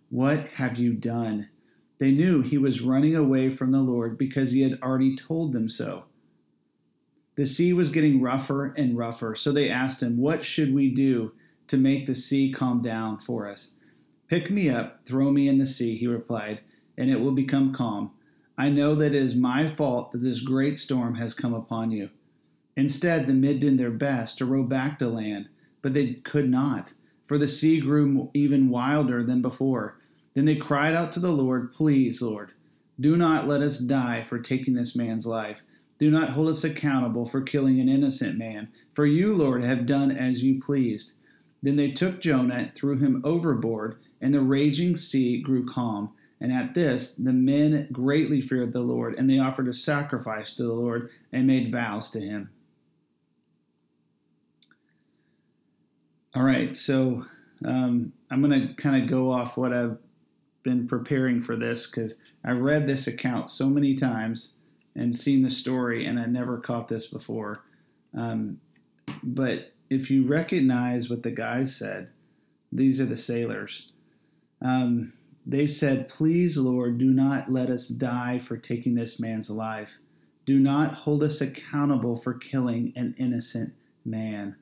What 0.10 0.48
have 0.48 0.78
you 0.78 0.94
done? 0.94 1.50
They 1.98 2.12
knew 2.12 2.42
he 2.42 2.58
was 2.58 2.80
running 2.80 3.18
away 3.18 3.50
from 3.50 3.74
the 3.74 3.82
Lord 3.82 4.18
because 4.18 4.52
he 4.52 4.62
had 4.62 4.80
already 4.82 5.18
told 5.18 5.52
them 5.52 5.68
so. 5.68 6.06
The 7.40 7.46
sea 7.46 7.72
was 7.72 7.88
getting 7.88 8.20
rougher 8.20 8.74
and 8.74 8.98
rougher, 8.98 9.34
so 9.34 9.54
they 9.54 9.70
asked 9.70 10.04
him, 10.04 10.18
What 10.18 10.44
should 10.44 10.74
we 10.76 10.90
do 10.90 11.32
to 11.70 11.78
make 11.78 12.06
the 12.06 12.14
sea 12.14 12.52
calm 12.52 12.82
down 12.82 13.22
for 13.22 13.48
us? 13.48 13.76
Pick 14.28 14.52
me 14.52 14.70
up, 14.70 15.06
throw 15.06 15.32
me 15.32 15.48
in 15.48 15.58
the 15.58 15.66
sea, 15.66 15.96
he 15.96 16.06
replied 16.06 16.60
and 16.98 17.10
it 17.10 17.22
will 17.22 17.32
become 17.32 17.74
calm. 17.74 18.12
I 18.58 18.68
know 18.68 18.94
that 18.94 19.16
it 19.16 19.24
is 19.24 19.36
my 19.36 19.70
fault 19.70 20.12
that 20.12 20.22
this 20.22 20.42
great 20.42 20.78
storm 20.78 21.16
has 21.16 21.34
come 21.34 21.54
upon 21.54 21.92
you. 21.92 22.10
Instead, 22.76 23.26
the 23.26 23.34
men 23.34 23.60
did 23.60 23.78
their 23.78 23.90
best 23.90 24.40
to 24.40 24.46
row 24.46 24.64
back 24.64 25.00
to 25.00 25.08
land, 25.08 25.48
but 25.82 25.94
they 25.94 26.16
could 26.16 26.50
not, 26.50 26.92
for 27.26 27.38
the 27.38 27.48
sea 27.48 27.80
grew 27.80 28.30
even 28.34 28.70
wilder 28.70 29.24
than 29.24 29.42
before. 29.42 29.98
Then 30.34 30.44
they 30.44 30.58
cried 30.58 30.94
out 30.94 31.14
to 31.14 31.22
the 31.22 31.32
Lord, 31.32 31.72
Please, 31.72 32.22
Lord, 32.22 32.52
do 33.00 33.16
not 33.16 33.48
let 33.48 33.62
us 33.62 33.80
die 33.80 34.26
for 34.26 34.40
taking 34.40 34.74
this 34.74 34.94
man's 34.94 35.26
life. 35.26 35.64
Do 36.00 36.10
not 36.10 36.30
hold 36.30 36.48
us 36.48 36.64
accountable 36.64 37.26
for 37.26 37.42
killing 37.42 37.80
an 37.80 37.90
innocent 37.90 38.38
man, 38.38 38.70
for 38.94 39.06
you, 39.06 39.34
Lord, 39.34 39.64
have 39.64 39.86
done 39.86 40.12
as 40.12 40.44
you 40.44 40.62
pleased. 40.62 41.14
Then 41.62 41.76
they 41.76 41.92
took 41.92 42.22
Jonah 42.22 42.72
threw 42.74 42.98
him 42.98 43.22
overboard, 43.26 43.98
and 44.22 44.34
the 44.34 44.42
raging 44.42 44.96
sea 44.96 45.42
grew 45.42 45.68
calm. 45.68 46.12
And 46.40 46.54
at 46.54 46.74
this, 46.74 47.16
the 47.16 47.34
men 47.34 47.90
greatly 47.92 48.40
feared 48.40 48.72
the 48.72 48.80
Lord, 48.80 49.14
and 49.16 49.30
they 49.30 49.40
offered 49.40 49.68
a 49.68 49.74
sacrifice 49.74 50.54
to 50.54 50.64
the 50.64 50.74
Lord 50.74 51.10
and 51.34 51.46
made 51.46 51.72
vows 51.72 52.10
to 52.12 52.22
him. 52.22 52.50
All 56.34 56.44
right, 56.44 56.74
so 56.74 57.26
um, 57.66 58.14
I'm 58.32 58.40
going 58.40 58.68
to 58.68 58.74
kind 58.76 59.02
of 59.04 59.10
go 59.10 59.30
off 59.30 59.58
what 59.58 59.74
I've 59.74 59.98
been 60.64 60.88
preparing 60.88 61.42
for 61.42 61.58
this 61.58 61.88
because 61.88 62.22
I 62.46 62.52
read 62.52 62.88
this 62.88 63.08
account 63.08 63.50
so 63.50 63.68
many 63.68 63.96
times 63.96 64.56
and 64.96 65.16
seen 65.16 65.44
the 65.44 65.52
story, 65.52 66.06
and 66.06 66.20
I 66.20 66.26
never 66.26 66.58
caught 66.58 66.88
this 66.88 67.08
before. 67.08 67.64
Um, 68.16 68.60
but 69.24 69.74
if 69.90 70.10
you 70.12 70.28
recognize 70.28 71.10
what 71.10 71.24
the 71.24 71.32
guys 71.32 71.76
said, 71.76 72.12
these 72.72 73.00
are 73.02 73.06
the 73.06 73.18
sailors. 73.18 73.92
Um, 74.62 75.14
they 75.46 75.68
said, 75.68 76.10
Please, 76.10 76.58
Lord, 76.58 76.98
do 76.98 77.10
not 77.10 77.52
let 77.52 77.70
us 77.70 77.88
die 77.88 78.40
for 78.40 78.58
taking 78.58 78.96
this 78.96 79.20
man's 79.20 79.50
life. 79.50 79.98
Do 80.46 80.60
not 80.60 80.94
hold 80.94 81.24
us 81.24 81.42
accountable 81.42 82.16
for 82.16 82.34
killing 82.34 82.94
an 82.96 83.16
innocent 83.18 83.74
man. 84.06 84.56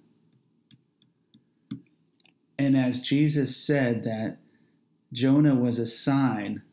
And 2.59 2.75
as 2.75 3.01
Jesus 3.01 3.55
said 3.55 4.03
that 4.03 4.37
Jonah 5.13 5.55
was 5.55 5.79
a 5.79 5.87
sign 5.87 6.63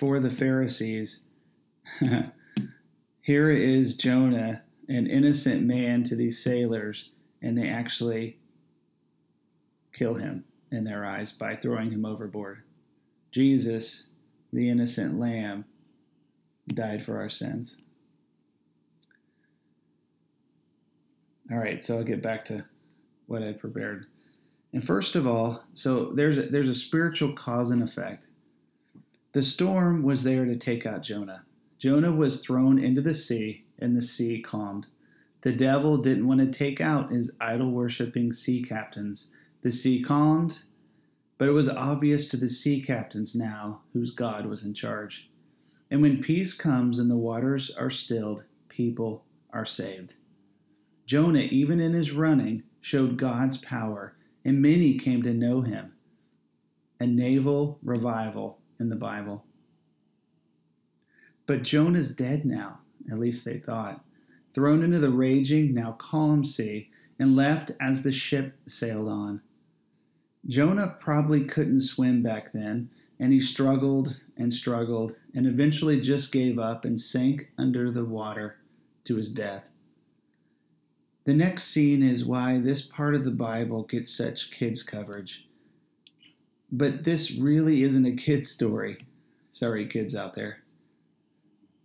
for 0.00 0.18
the 0.18 0.30
Pharisees, 0.30 1.24
here 3.20 3.50
is 3.50 3.98
Jonah, 3.98 4.62
an 4.88 5.06
innocent 5.06 5.62
man 5.62 6.04
to 6.04 6.16
these 6.16 6.42
sailors, 6.42 7.10
and 7.42 7.58
they 7.58 7.68
actually 7.68 8.38
kill 9.92 10.14
him. 10.14 10.44
in 10.72 10.84
their 10.84 11.04
eyes 11.04 11.32
by 11.32 11.54
throwing 11.54 11.90
him 11.90 12.06
overboard. 12.06 12.62
Jesus, 13.30 14.06
the 14.52 14.70
innocent 14.70 15.20
lamb, 15.20 15.66
died 16.66 17.04
for 17.04 17.18
our 17.18 17.28
sins. 17.28 17.76
All 21.52 21.58
right, 21.58 21.84
so 21.84 21.98
I'll 21.98 22.04
get 22.04 22.22
back 22.22 22.46
to 22.46 22.64
what 23.26 23.42
I 23.42 23.52
prepared. 23.52 24.06
And 24.72 24.82
first 24.86 25.14
of 25.14 25.26
all, 25.26 25.64
so 25.74 26.12
there's 26.14 26.38
a, 26.38 26.42
there's 26.42 26.68
a 26.68 26.74
spiritual 26.74 27.34
cause 27.34 27.70
and 27.70 27.82
effect. 27.82 28.28
The 29.32 29.42
storm 29.42 30.02
was 30.02 30.24
there 30.24 30.44
to 30.44 30.56
take 30.56 30.84
out 30.84 31.02
Jonah. 31.02 31.44
Jonah 31.78 32.12
was 32.12 32.40
thrown 32.40 32.78
into 32.78 33.00
the 33.00 33.14
sea, 33.14 33.64
and 33.78 33.96
the 33.96 34.02
sea 34.02 34.42
calmed. 34.42 34.88
The 35.42 35.52
devil 35.52 35.98
didn't 35.98 36.26
want 36.26 36.40
to 36.40 36.46
take 36.50 36.80
out 36.80 37.12
his 37.12 37.32
idol 37.40 37.70
worshiping 37.70 38.32
sea 38.32 38.62
captains. 38.62 39.28
The 39.62 39.70
sea 39.70 40.02
calmed, 40.02 40.62
but 41.38 41.48
it 41.48 41.52
was 41.52 41.68
obvious 41.68 42.28
to 42.28 42.36
the 42.36 42.48
sea 42.48 42.82
captains 42.82 43.34
now 43.34 43.82
whose 43.92 44.10
God 44.10 44.46
was 44.46 44.64
in 44.64 44.74
charge. 44.74 45.30
And 45.90 46.02
when 46.02 46.22
peace 46.22 46.52
comes 46.52 46.98
and 46.98 47.10
the 47.10 47.16
waters 47.16 47.70
are 47.70 47.90
stilled, 47.90 48.44
people 48.68 49.24
are 49.52 49.64
saved. 49.64 50.14
Jonah, 51.06 51.40
even 51.40 51.80
in 51.80 51.94
his 51.94 52.12
running, 52.12 52.64
showed 52.80 53.16
God's 53.16 53.56
power, 53.56 54.14
and 54.44 54.60
many 54.60 54.98
came 54.98 55.22
to 55.22 55.32
know 55.32 55.62
him. 55.62 55.92
A 56.98 57.06
naval 57.06 57.78
revival 57.82 58.59
in 58.80 58.88
the 58.88 58.96
Bible. 58.96 59.44
But 61.46 61.62
Jonah's 61.62 62.14
dead 62.14 62.44
now, 62.44 62.80
at 63.10 63.18
least 63.18 63.44
they 63.44 63.58
thought, 63.58 64.04
thrown 64.54 64.82
into 64.82 64.98
the 64.98 65.10
raging, 65.10 65.74
now 65.74 65.92
calm 65.92 66.44
sea, 66.44 66.90
and 67.18 67.36
left 67.36 67.72
as 67.80 68.02
the 68.02 68.12
ship 68.12 68.56
sailed 68.66 69.08
on. 69.08 69.42
Jonah 70.46 70.96
probably 70.98 71.44
couldn't 71.44 71.82
swim 71.82 72.22
back 72.22 72.52
then, 72.52 72.90
and 73.18 73.32
he 73.32 73.40
struggled 73.40 74.20
and 74.36 74.54
struggled 74.54 75.16
and 75.34 75.46
eventually 75.46 76.00
just 76.00 76.32
gave 76.32 76.58
up 76.58 76.84
and 76.84 76.98
sank 76.98 77.50
under 77.58 77.90
the 77.90 78.04
water 78.04 78.56
to 79.04 79.16
his 79.16 79.30
death. 79.30 79.68
The 81.24 81.34
next 81.34 81.64
scene 81.64 82.02
is 82.02 82.24
why 82.24 82.58
this 82.58 82.82
part 82.82 83.14
of 83.14 83.24
the 83.24 83.30
Bible 83.30 83.82
gets 83.82 84.10
such 84.12 84.50
kids' 84.50 84.82
coverage. 84.82 85.46
But 86.72 87.04
this 87.04 87.36
really 87.36 87.82
isn't 87.82 88.06
a 88.06 88.14
kid 88.16 88.46
story. 88.46 89.06
Sorry, 89.50 89.86
kids 89.86 90.14
out 90.14 90.34
there. 90.34 90.62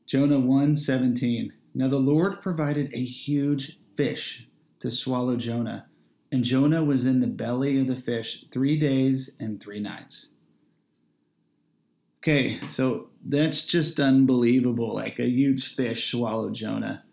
Jonah 0.05 0.39
1:17. 0.39 1.51
Now 1.73 1.87
the 1.87 1.97
Lord 1.97 2.41
provided 2.41 2.93
a 2.93 3.03
huge 3.03 3.79
fish 3.95 4.47
to 4.79 4.91
swallow 4.91 5.35
Jonah, 5.35 5.87
and 6.31 6.43
Jonah 6.43 6.83
was 6.83 7.05
in 7.05 7.21
the 7.21 7.27
belly 7.27 7.79
of 7.79 7.87
the 7.87 7.95
fish 7.95 8.45
3 8.51 8.77
days 8.77 9.35
and 9.39 9.59
3 9.59 9.79
nights. 9.79 10.29
Okay, 12.19 12.59
so 12.67 13.09
that's 13.23 13.65
just 13.65 13.99
unbelievable. 13.99 14.93
Like 14.93 15.19
a 15.19 15.29
huge 15.29 15.75
fish 15.75 16.11
swallowed 16.11 16.53
Jonah. 16.53 17.03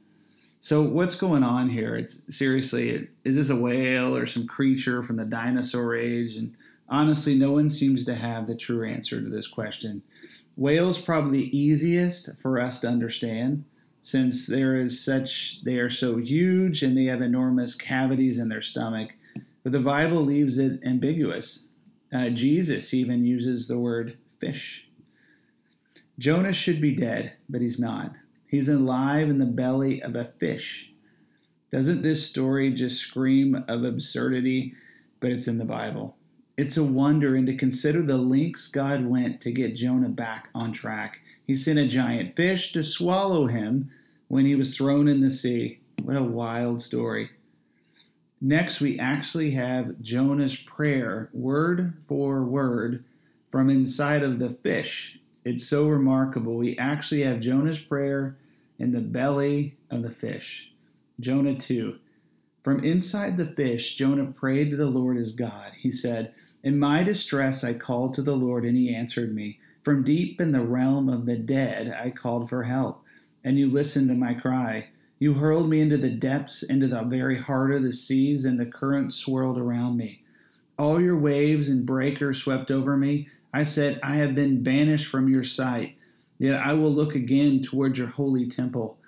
So 0.60 0.82
what's 0.82 1.16
going 1.16 1.42
on 1.42 1.70
here? 1.70 1.96
It's 1.96 2.22
seriously, 2.34 3.08
is 3.24 3.36
this 3.36 3.50
a 3.50 3.56
whale 3.56 4.16
or 4.16 4.26
some 4.26 4.46
creature 4.46 5.02
from 5.02 5.16
the 5.16 5.24
dinosaur 5.24 5.96
age? 5.96 6.36
And 6.36 6.56
honestly, 6.92 7.34
no 7.34 7.52
one 7.52 7.70
seems 7.70 8.04
to 8.04 8.14
have 8.14 8.46
the 8.46 8.54
true 8.54 8.86
answer 8.86 9.20
to 9.20 9.28
this 9.28 9.48
question. 9.48 10.02
Whales 10.56 11.00
probably 11.00 11.40
the 11.40 11.58
easiest 11.58 12.38
for 12.38 12.60
us 12.60 12.78
to 12.80 12.88
understand 12.88 13.64
since 14.02 14.46
there 14.46 14.76
is 14.76 15.02
such 15.02 15.62
they 15.64 15.76
are 15.76 15.88
so 15.88 16.18
huge 16.18 16.82
and 16.82 16.96
they 16.96 17.04
have 17.04 17.22
enormous 17.22 17.74
cavities 17.74 18.38
in 18.38 18.48
their 18.48 18.60
stomach. 18.60 19.14
But 19.62 19.72
the 19.72 19.80
Bible 19.80 20.20
leaves 20.20 20.58
it 20.58 20.80
ambiguous. 20.84 21.68
Uh, 22.12 22.28
Jesus 22.28 22.92
even 22.92 23.24
uses 23.24 23.66
the 23.68 23.78
word 23.78 24.18
fish. 24.38 24.86
Jonah 26.18 26.52
should 26.52 26.80
be 26.80 26.94
dead, 26.94 27.36
but 27.48 27.62
he's 27.62 27.78
not. 27.78 28.16
He's 28.46 28.68
alive 28.68 29.30
in 29.30 29.38
the 29.38 29.46
belly 29.46 30.02
of 30.02 30.14
a 30.14 30.24
fish. 30.24 30.92
Doesn't 31.70 32.02
this 32.02 32.28
story 32.28 32.70
just 32.74 33.00
scream 33.00 33.64
of 33.66 33.82
absurdity? 33.82 34.74
But 35.20 35.30
it's 35.30 35.48
in 35.48 35.56
the 35.56 35.64
Bible. 35.64 36.16
It's 36.56 36.76
a 36.76 36.84
wonder, 36.84 37.34
and 37.34 37.46
to 37.46 37.54
consider 37.54 38.02
the 38.02 38.18
lengths 38.18 38.68
God 38.68 39.06
went 39.06 39.40
to 39.40 39.52
get 39.52 39.74
Jonah 39.74 40.10
back 40.10 40.48
on 40.54 40.72
track. 40.72 41.20
He 41.46 41.54
sent 41.54 41.78
a 41.78 41.86
giant 41.86 42.36
fish 42.36 42.72
to 42.72 42.82
swallow 42.82 43.46
him 43.46 43.90
when 44.28 44.44
he 44.44 44.54
was 44.54 44.76
thrown 44.76 45.08
in 45.08 45.20
the 45.20 45.30
sea. 45.30 45.80
What 46.02 46.16
a 46.16 46.22
wild 46.22 46.82
story. 46.82 47.30
Next, 48.40 48.80
we 48.80 48.98
actually 48.98 49.52
have 49.52 50.00
Jonah's 50.02 50.56
prayer, 50.56 51.30
word 51.32 51.94
for 52.06 52.42
word, 52.42 53.04
from 53.50 53.70
inside 53.70 54.22
of 54.22 54.38
the 54.38 54.50
fish. 54.50 55.18
It's 55.44 55.64
so 55.64 55.86
remarkable. 55.86 56.56
We 56.56 56.76
actually 56.76 57.22
have 57.22 57.40
Jonah's 57.40 57.80
prayer 57.80 58.36
in 58.78 58.90
the 58.90 59.00
belly 59.00 59.76
of 59.90 60.02
the 60.02 60.10
fish. 60.10 60.72
Jonah 61.20 61.54
2. 61.54 61.98
From 62.64 62.82
inside 62.84 63.36
the 63.36 63.46
fish, 63.46 63.94
Jonah 63.94 64.26
prayed 64.26 64.70
to 64.70 64.76
the 64.76 64.86
Lord 64.86 65.16
his 65.16 65.32
God. 65.32 65.72
He 65.78 65.90
said, 65.90 66.34
In 66.62 66.78
my 66.78 67.02
distress 67.02 67.64
I 67.64 67.74
called 67.74 68.14
to 68.14 68.22
the 68.22 68.36
Lord, 68.36 68.64
and 68.64 68.76
he 68.76 68.94
answered 68.94 69.34
me. 69.34 69.58
From 69.82 70.04
deep 70.04 70.40
in 70.40 70.52
the 70.52 70.60
realm 70.60 71.08
of 71.08 71.26
the 71.26 71.36
dead 71.36 71.92
I 71.92 72.10
called 72.10 72.48
for 72.48 72.62
help, 72.62 73.02
and 73.42 73.58
you 73.58 73.68
listened 73.68 74.08
to 74.08 74.14
my 74.14 74.34
cry. 74.34 74.88
You 75.18 75.34
hurled 75.34 75.68
me 75.68 75.80
into 75.80 75.96
the 75.96 76.10
depths, 76.10 76.62
into 76.62 76.86
the 76.86 77.02
very 77.02 77.38
heart 77.38 77.72
of 77.72 77.82
the 77.82 77.92
seas, 77.92 78.44
and 78.44 78.60
the 78.60 78.66
currents 78.66 79.16
swirled 79.16 79.58
around 79.58 79.96
me. 79.96 80.22
All 80.78 81.00
your 81.00 81.18
waves 81.18 81.68
and 81.68 81.84
breakers 81.84 82.38
swept 82.38 82.70
over 82.70 82.96
me. 82.96 83.28
I 83.52 83.64
said, 83.64 84.00
I 84.02 84.16
have 84.16 84.34
been 84.34 84.62
banished 84.62 85.06
from 85.06 85.28
your 85.28 85.44
sight. 85.44 85.96
Yet 86.38 86.54
I 86.54 86.72
will 86.72 86.92
look 86.92 87.14
again 87.14 87.60
toward 87.60 87.98
your 87.98 88.08
holy 88.08 88.48
temple. 88.48 88.98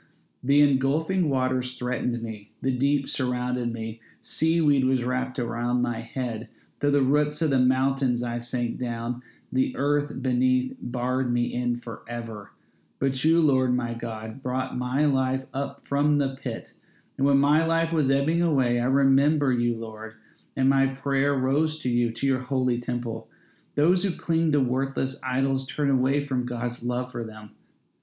The 0.42 0.60
engulfing 0.62 1.30
waters 1.30 1.76
threatened 1.76 2.22
me, 2.22 2.50
the 2.60 2.70
deep 2.70 3.08
surrounded 3.08 3.72
me, 3.72 4.00
seaweed 4.20 4.84
was 4.84 5.02
wrapped 5.02 5.38
around 5.38 5.82
my 5.82 6.00
head. 6.00 6.48
To 6.84 6.90
the 6.90 7.00
roots 7.00 7.40
of 7.40 7.48
the 7.48 7.58
mountains 7.58 8.22
I 8.22 8.36
sank 8.36 8.78
down, 8.78 9.22
the 9.50 9.74
earth 9.74 10.20
beneath 10.20 10.76
barred 10.78 11.32
me 11.32 11.46
in 11.54 11.80
forever. 11.80 12.50
But 12.98 13.24
you, 13.24 13.40
Lord 13.40 13.74
my 13.74 13.94
God, 13.94 14.42
brought 14.42 14.76
my 14.76 15.06
life 15.06 15.46
up 15.54 15.86
from 15.86 16.18
the 16.18 16.36
pit. 16.42 16.74
And 17.16 17.26
when 17.26 17.38
my 17.38 17.64
life 17.64 17.90
was 17.90 18.10
ebbing 18.10 18.42
away, 18.42 18.78
I 18.78 18.84
remember 18.84 19.50
you, 19.50 19.74
Lord, 19.74 20.16
and 20.54 20.68
my 20.68 20.88
prayer 20.88 21.32
rose 21.32 21.78
to 21.78 21.88
you, 21.88 22.12
to 22.12 22.26
your 22.26 22.40
holy 22.40 22.78
temple. 22.78 23.28
Those 23.76 24.02
who 24.02 24.14
cling 24.14 24.52
to 24.52 24.60
worthless 24.60 25.18
idols 25.24 25.66
turn 25.66 25.88
away 25.88 26.22
from 26.22 26.44
God's 26.44 26.82
love 26.82 27.10
for 27.10 27.24
them. 27.24 27.54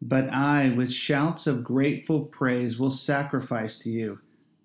But 0.01 0.27
I, 0.33 0.69
with 0.69 0.91
shouts 0.91 1.45
of 1.45 1.63
grateful 1.63 2.21
praise, 2.21 2.79
will 2.79 2.89
sacrifice 2.89 3.77
to 3.77 3.91
you. 3.91 4.21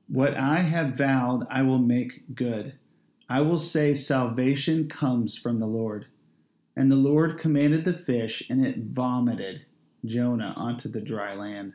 What 0.09 0.39
I 0.39 0.61
have 0.61 0.95
vowed, 0.95 1.47
I 1.51 1.61
will 1.61 1.81
make 1.81 2.35
good. 2.35 2.79
I 3.29 3.41
will 3.41 3.59
say, 3.59 3.95
Salvation 3.95 4.89
comes 4.89 5.37
from 5.37 5.59
the 5.59 5.67
Lord. 5.67 6.07
And 6.77 6.91
the 6.91 6.97
Lord 6.97 7.39
commanded 7.39 7.85
the 7.85 7.93
fish, 7.93 8.49
and 8.51 8.65
it 8.65 8.79
vomited 8.79 9.67
Jonah 10.05 10.55
onto 10.57 10.89
the 10.89 11.01
dry 11.01 11.35
land. 11.35 11.73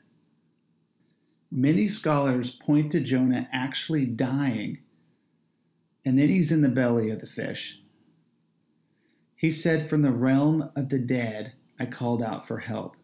Many 1.51 1.89
scholars 1.89 2.51
point 2.51 2.91
to 2.93 3.01
Jonah 3.01 3.49
actually 3.51 4.05
dying, 4.05 4.79
and 6.05 6.17
then 6.17 6.29
he's 6.29 6.51
in 6.51 6.61
the 6.61 6.69
belly 6.69 7.09
of 7.09 7.19
the 7.19 7.27
fish. 7.27 7.81
He 9.35 9.51
said, 9.51 9.89
From 9.89 10.03
the 10.03 10.11
realm 10.11 10.69
of 10.75 10.89
the 10.89 10.99
dead, 10.99 11.53
I 11.79 11.87
called 11.87 12.21
out 12.21 12.47
for 12.47 12.59
help. 12.59 12.95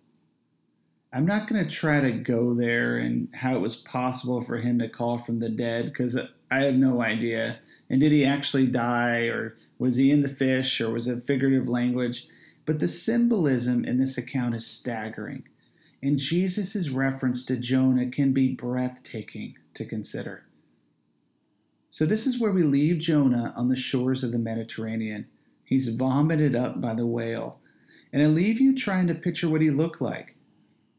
I'm 1.12 1.26
not 1.26 1.48
going 1.48 1.66
to 1.66 1.76
try 1.76 2.00
to 2.00 2.12
go 2.12 2.54
there 2.54 2.98
and 2.98 3.30
how 3.34 3.56
it 3.56 3.62
was 3.62 3.78
possible 3.78 4.42
for 4.42 4.58
him 4.58 4.78
to 4.80 4.88
call 4.88 5.18
from 5.18 5.40
the 5.40 5.50
dead 5.50 5.86
because 5.86 6.18
I 6.52 6.60
have 6.60 6.76
no 6.76 7.02
idea. 7.02 7.60
And 7.90 8.02
did 8.02 8.12
he 8.12 8.26
actually 8.26 8.68
die 8.68 9.28
or 9.28 9.56
was 9.80 9.96
he 9.96 10.12
in 10.12 10.22
the 10.22 10.30
fish 10.30 10.82
or 10.82 10.90
was 10.90 11.08
it 11.08 11.26
figurative 11.26 11.70
language? 11.70 12.28
But 12.66 12.80
the 12.80 12.88
symbolism 12.88 13.86
in 13.86 13.98
this 13.98 14.18
account 14.18 14.56
is 14.56 14.68
staggering. 14.68 15.44
And 16.02 16.20
Jesus' 16.20 16.90
reference 16.90 17.46
to 17.46 17.56
Jonah 17.56 18.10
can 18.10 18.34
be 18.34 18.54
breathtaking 18.54 19.56
to 19.74 19.86
consider. 19.86 20.44
So, 21.90 22.06
this 22.06 22.28
is 22.28 22.40
where 22.40 22.52
we 22.52 22.64
leave 22.64 23.00
Jonah 23.00 23.54
on 23.56 23.70
the 23.70 23.76
shores 23.76 24.24
of 24.24 24.32
the 24.32 24.38
Mediterranean. 24.38 25.28
He's 25.64 25.88
vomited 25.88 26.56
up 26.56 26.80
by 26.82 26.94
the 26.94 27.08
whale. 27.08 27.60
And 28.14 28.22
I 28.22 28.28
leave 28.28 28.60
you 28.60 28.76
trying 28.76 29.08
to 29.08 29.16
picture 29.16 29.50
what 29.50 29.62
he 29.62 29.70
looked 29.70 30.02
like. 30.02 30.36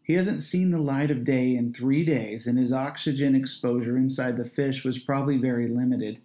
He 0.02 0.14
hasn't 0.14 0.42
seen 0.42 0.70
the 0.70 0.78
light 0.78 1.10
of 1.10 1.24
day 1.24 1.54
in 1.54 1.72
three 1.72 2.04
days, 2.04 2.46
and 2.46 2.58
his 2.58 2.72
oxygen 2.72 3.34
exposure 3.34 3.96
inside 3.96 4.36
the 4.36 4.44
fish 4.44 4.82
was 4.82 4.98
probably 4.98 5.36
very 5.36 5.68
limited. 5.68 6.20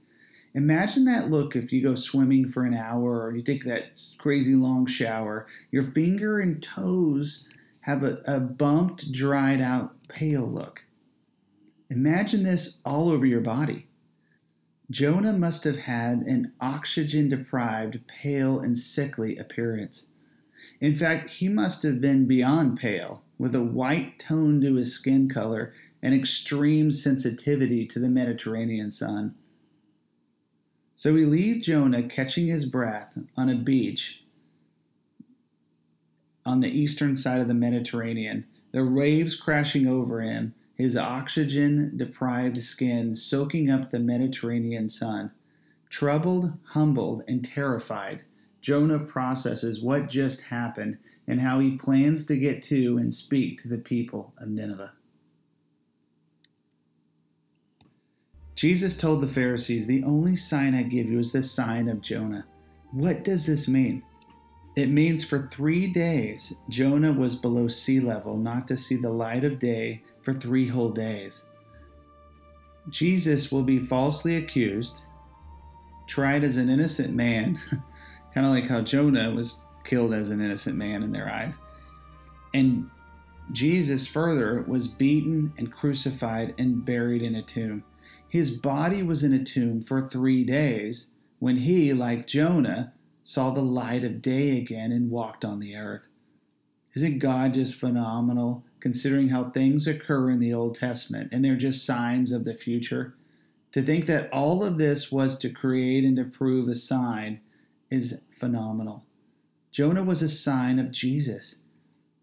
Imagine 0.56 1.06
that 1.06 1.32
look 1.32 1.56
if 1.56 1.74
you 1.74 1.82
go 1.82 1.96
swimming 1.96 2.48
for 2.48 2.64
an 2.64 2.76
hour 2.76 3.24
or 3.24 3.36
you 3.36 3.42
take 3.42 3.64
that 3.66 4.00
crazy 4.20 4.54
long 4.54 4.86
shower. 4.86 5.48
Your 5.72 5.84
finger 5.84 6.40
and 6.40 6.62
toes 6.62 7.48
have 7.82 8.04
a, 8.04 8.22
a 8.26 8.40
bumped, 8.40 9.12
dried 9.12 9.62
out, 9.62 9.92
pale 10.08 10.48
look. 10.48 10.82
Imagine 11.90 12.44
this 12.44 12.82
all 12.86 13.10
over 13.10 13.26
your 13.26 13.42
body. 13.42 13.88
Jonah 14.92 15.34
must 15.34 15.64
have 15.64 15.78
had 15.78 16.20
an 16.20 16.54
oxygen 16.62 17.30
deprived, 17.30 18.06
pale, 18.08 18.60
and 18.60 18.78
sickly 18.78 19.38
appearance. 19.38 20.08
In 20.80 20.96
fact, 20.96 21.30
he 21.30 21.50
must 21.50 21.84
have 21.84 22.00
been 22.00 22.28
beyond 22.28 22.80
pale, 22.80 23.24
with 23.40 23.56
a 23.56 23.64
white 23.64 24.20
tone 24.20 24.62
to 24.62 24.76
his 24.76 24.94
skin 24.94 25.30
color 25.30 25.74
and 26.02 26.14
extreme 26.14 26.92
sensitivity 26.92 27.88
to 27.88 28.00
the 28.00 28.10
Mediterranean 28.10 28.92
sun. 28.92 29.36
So 31.04 31.14
we 31.14 31.26
leave 31.26 31.64
Jonah 31.64 32.04
catching 32.04 32.48
his 32.48 32.66
breath 32.66 33.12
on 33.36 33.50
a 33.50 33.56
beach 33.56 34.24
on 36.46 36.62
the 36.62 36.70
eastern 36.70 37.18
side 37.18 37.42
of 37.42 37.50
the 37.50 37.54
Mediterranean, 37.54 38.46
the 38.72 38.86
waves 38.86 39.36
crashing 39.36 39.86
over 39.86 40.22
him, 40.22 40.54
his 40.78 40.96
oxygen 40.96 41.98
deprived 41.98 42.64
skin 42.64 43.16
soaking 43.16 43.70
up 43.70 43.92
the 43.92 44.00
Mediterranean 44.00 44.88
sun. 44.88 45.32
Troubled, 45.90 46.54
humbled, 46.68 47.26
and 47.28 47.44
terrified, 47.44 48.24
Jonah 48.62 49.00
processes 49.00 49.82
what 49.82 50.08
just 50.08 50.44
happened 50.44 51.00
and 51.28 51.42
how 51.42 51.60
he 51.60 51.76
plans 51.76 52.26
to 52.28 52.38
get 52.38 52.64
to 52.64 52.98
and 52.98 53.14
speak 53.14 53.62
to 53.62 53.68
the 53.68 53.78
people 53.78 54.34
of 54.38 54.48
Nineveh. 54.48 54.94
Jesus 58.64 58.96
told 58.96 59.20
the 59.20 59.28
Pharisees, 59.28 59.88
The 59.88 60.06
only 60.06 60.38
sign 60.38 60.74
I 60.74 60.84
give 60.84 61.08
you 61.08 61.20
is 61.20 61.34
the 61.34 61.44
sign 61.44 61.90
of 61.90 62.00
Jonah. 62.00 62.46
What 62.94 63.26
does 63.26 63.46
this 63.46 63.68
mean? 63.68 64.04
It 64.78 64.88
means 64.88 65.26
for 65.26 65.50
three 65.52 65.88
days 65.88 66.54
Jonah 66.70 67.12
was 67.12 67.36
below 67.36 67.68
sea 67.68 68.00
level, 68.00 68.38
not 68.38 68.66
to 68.70 68.78
see 68.78 68.96
the 68.96 69.10
light 69.10 69.44
of 69.44 69.60
day 69.60 70.02
for 70.22 70.34
three 70.34 70.66
whole 70.66 70.92
days. 70.92 71.44
Jesus 72.90 73.52
will 73.52 73.64
be 73.64 73.86
falsely 73.86 74.38
accused, 74.38 74.96
tried 76.08 76.46
as 76.46 76.56
an 76.56 76.70
innocent 76.70 77.14
man, 77.14 77.60
kind 78.34 78.48
of 78.48 78.54
like 78.54 78.70
how 78.70 78.80
Jonah 78.80 79.32
was 79.32 79.62
killed 79.84 80.14
as 80.14 80.30
an 80.30 80.40
innocent 80.40 80.78
man 80.78 81.04
in 81.04 81.12
their 81.12 81.30
eyes. 81.30 81.58
And 82.54 82.90
Jesus 83.52 84.08
further 84.08 84.62
was 84.66 84.88
beaten 84.88 85.52
and 85.58 85.70
crucified 85.70 86.56
and 86.58 86.86
buried 86.86 87.24
in 87.24 87.36
a 87.36 87.44
tomb. 87.44 87.84
His 88.28 88.52
body 88.52 89.04
was 89.04 89.24
in 89.24 89.34
a 89.34 89.44
tomb 89.44 89.82
for 89.84 90.02
three 90.02 90.44
days 90.44 91.12
when 91.40 91.58
he, 91.58 91.94
like 91.94 92.28
Jonah, 92.28 92.94
saw 93.24 93.54
the 93.54 93.62
light 93.62 94.04
of 94.04 94.22
day 94.22 94.58
again 94.58 94.92
and 94.92 95.12
walked 95.12 95.46
on 95.46 95.60
the 95.60 95.76
earth. 95.76 96.08
Isn't 96.96 97.20
God 97.20 97.54
just 97.56 97.80
phenomenal 97.80 98.64
considering 98.80 99.30
how 99.30 99.50
things 99.50 99.88
occur 99.88 100.30
in 100.30 100.40
the 100.40 100.54
Old 100.54 100.76
Testament 100.76 101.30
and 101.32 101.44
they're 101.44 101.56
just 101.56 101.86
signs 101.86 102.32
of 102.32 102.46
the 102.46 102.56
future? 102.56 103.16
To 103.72 103.82
think 103.82 104.06
that 104.06 104.32
all 104.32 104.64
of 104.64 104.78
this 104.78 105.12
was 105.12 105.38
to 105.40 105.50
create 105.50 106.04
and 106.04 106.16
to 106.18 106.24
prove 106.24 106.70
a 106.70 106.76
sign 106.76 107.40
is 107.90 108.22
phenomenal. 108.38 109.04
Jonah 109.72 110.04
was 110.04 110.22
a 110.22 110.30
sign 110.30 110.78
of 110.78 110.92
Jesus, 110.92 111.62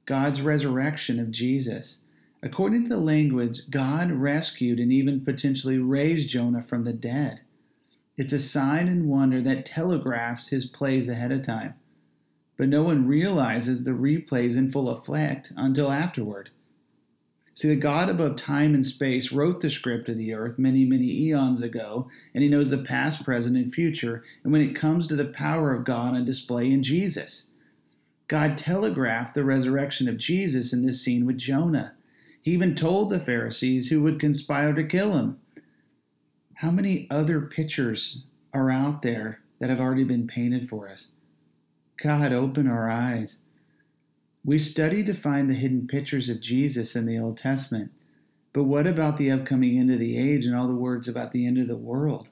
God's 0.06 0.42
resurrection 0.42 1.18
of 1.18 1.32
Jesus. 1.32 2.00
According 2.42 2.84
to 2.84 2.88
the 2.88 2.96
language, 2.96 3.70
God 3.70 4.10
rescued 4.12 4.78
and 4.78 4.92
even 4.92 5.24
potentially 5.24 5.78
raised 5.78 6.30
Jonah 6.30 6.62
from 6.62 6.84
the 6.84 6.92
dead. 6.92 7.40
It's 8.16 8.32
a 8.32 8.40
sign 8.40 8.88
and 8.88 9.08
wonder 9.08 9.40
that 9.42 9.66
telegraphs 9.66 10.48
his 10.48 10.66
plays 10.66 11.08
ahead 11.08 11.32
of 11.32 11.42
time. 11.42 11.74
But 12.56 12.68
no 12.68 12.82
one 12.82 13.06
realizes 13.06 13.84
the 13.84 13.92
replays 13.92 14.56
in 14.56 14.72
full 14.72 14.88
effect 14.88 15.52
until 15.56 15.90
afterward. 15.90 16.50
See, 17.54 17.68
the 17.68 17.76
God 17.76 18.08
above 18.08 18.36
time 18.36 18.74
and 18.74 18.86
space 18.86 19.32
wrote 19.32 19.60
the 19.60 19.68
script 19.68 20.08
of 20.08 20.16
the 20.16 20.32
earth 20.32 20.58
many, 20.58 20.84
many 20.86 21.10
eons 21.10 21.60
ago, 21.60 22.08
and 22.32 22.42
he 22.42 22.48
knows 22.48 22.70
the 22.70 22.78
past, 22.78 23.24
present, 23.24 23.56
and 23.56 23.72
future. 23.72 24.22
And 24.42 24.52
when 24.52 24.62
it 24.62 24.74
comes 24.74 25.06
to 25.08 25.16
the 25.16 25.26
power 25.26 25.74
of 25.74 25.84
God 25.84 26.14
on 26.14 26.24
display 26.24 26.70
in 26.70 26.82
Jesus, 26.82 27.48
God 28.28 28.56
telegraphed 28.56 29.34
the 29.34 29.44
resurrection 29.44 30.08
of 30.08 30.16
Jesus 30.16 30.72
in 30.72 30.86
this 30.86 31.02
scene 31.02 31.26
with 31.26 31.36
Jonah. 31.36 31.94
He 32.42 32.52
even 32.52 32.74
told 32.74 33.10
the 33.10 33.20
Pharisees 33.20 33.90
who 33.90 34.02
would 34.02 34.18
conspire 34.18 34.72
to 34.74 34.84
kill 34.84 35.12
him. 35.14 35.38
How 36.54 36.70
many 36.70 37.06
other 37.10 37.40
pictures 37.40 38.22
are 38.52 38.70
out 38.70 39.02
there 39.02 39.40
that 39.58 39.70
have 39.70 39.80
already 39.80 40.04
been 40.04 40.26
painted 40.26 40.68
for 40.68 40.88
us? 40.88 41.08
God, 42.02 42.32
open 42.32 42.66
our 42.66 42.90
eyes. 42.90 43.38
We 44.44 44.58
study 44.58 45.04
to 45.04 45.12
find 45.12 45.50
the 45.50 45.54
hidden 45.54 45.86
pictures 45.86 46.30
of 46.30 46.40
Jesus 46.40 46.96
in 46.96 47.04
the 47.04 47.18
Old 47.18 47.36
Testament, 47.36 47.92
but 48.54 48.64
what 48.64 48.86
about 48.86 49.18
the 49.18 49.30
upcoming 49.30 49.78
end 49.78 49.90
of 49.90 49.98
the 49.98 50.16
age 50.16 50.46
and 50.46 50.56
all 50.56 50.66
the 50.66 50.74
words 50.74 51.08
about 51.08 51.32
the 51.32 51.46
end 51.46 51.58
of 51.58 51.68
the 51.68 51.76
world? 51.76 52.28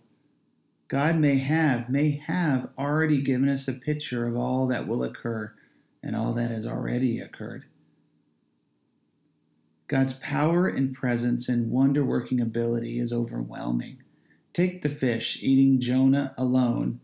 God 0.88 1.16
may 1.16 1.36
have, 1.36 1.90
may 1.90 2.12
have 2.26 2.70
already 2.78 3.20
given 3.20 3.48
us 3.48 3.68
a 3.68 3.74
picture 3.74 4.26
of 4.26 4.36
all 4.36 4.66
that 4.68 4.88
will 4.88 5.04
occur 5.04 5.52
and 6.02 6.16
all 6.16 6.32
that 6.32 6.50
has 6.50 6.66
already 6.66 7.20
occurred. 7.20 7.66
God's 9.88 10.14
power 10.16 10.68
and 10.68 10.94
presence 10.94 11.48
and 11.48 11.70
wonder 11.70 12.04
working 12.04 12.40
ability 12.40 13.00
is 13.00 13.10
overwhelming. 13.10 14.02
Take 14.52 14.82
the 14.82 14.90
fish 14.90 15.42
eating 15.42 15.80
Jonah 15.80 16.34
alone, 16.36 17.00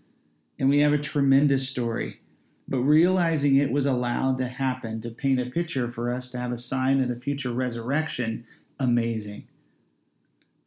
and 0.59 0.69
we 0.69 0.81
have 0.81 0.93
a 0.93 0.99
tremendous 0.99 1.67
story. 1.69 2.21
But 2.69 2.81
realizing 2.81 3.57
it 3.57 3.73
was 3.73 3.87
allowed 3.87 4.37
to 4.39 4.49
happen 4.49 5.01
to 5.01 5.11
paint 5.11 5.41
a 5.41 5.47
picture 5.47 5.91
for 5.91 6.13
us 6.13 6.31
to 6.31 6.39
have 6.39 6.53
a 6.53 6.59
sign 6.59 7.01
of 7.01 7.09
the 7.09 7.17
future 7.19 7.53
resurrection, 7.53 8.47
amazing. 8.79 9.49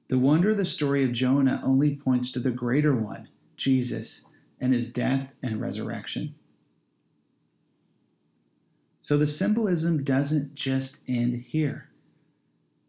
The 0.08 0.17
wonder 0.17 0.51
of 0.51 0.58
the 0.58 0.65
story 0.65 1.03
of 1.03 1.12
Jonah 1.12 1.62
only 1.63 1.95
points 1.95 2.32
to 2.32 2.39
the 2.39 2.51
greater 2.51 2.95
one, 2.95 3.30
Jesus, 3.58 4.25
and 4.60 4.73
his 4.73 4.91
death 4.91 5.34
and 5.43 5.62
resurrection. 5.62 6.34
So 9.01 9.17
the 9.17 9.27
symbolism 9.27 10.03
doesn't 10.03 10.56
just 10.56 11.01
end 11.08 11.43
here. 11.47 11.89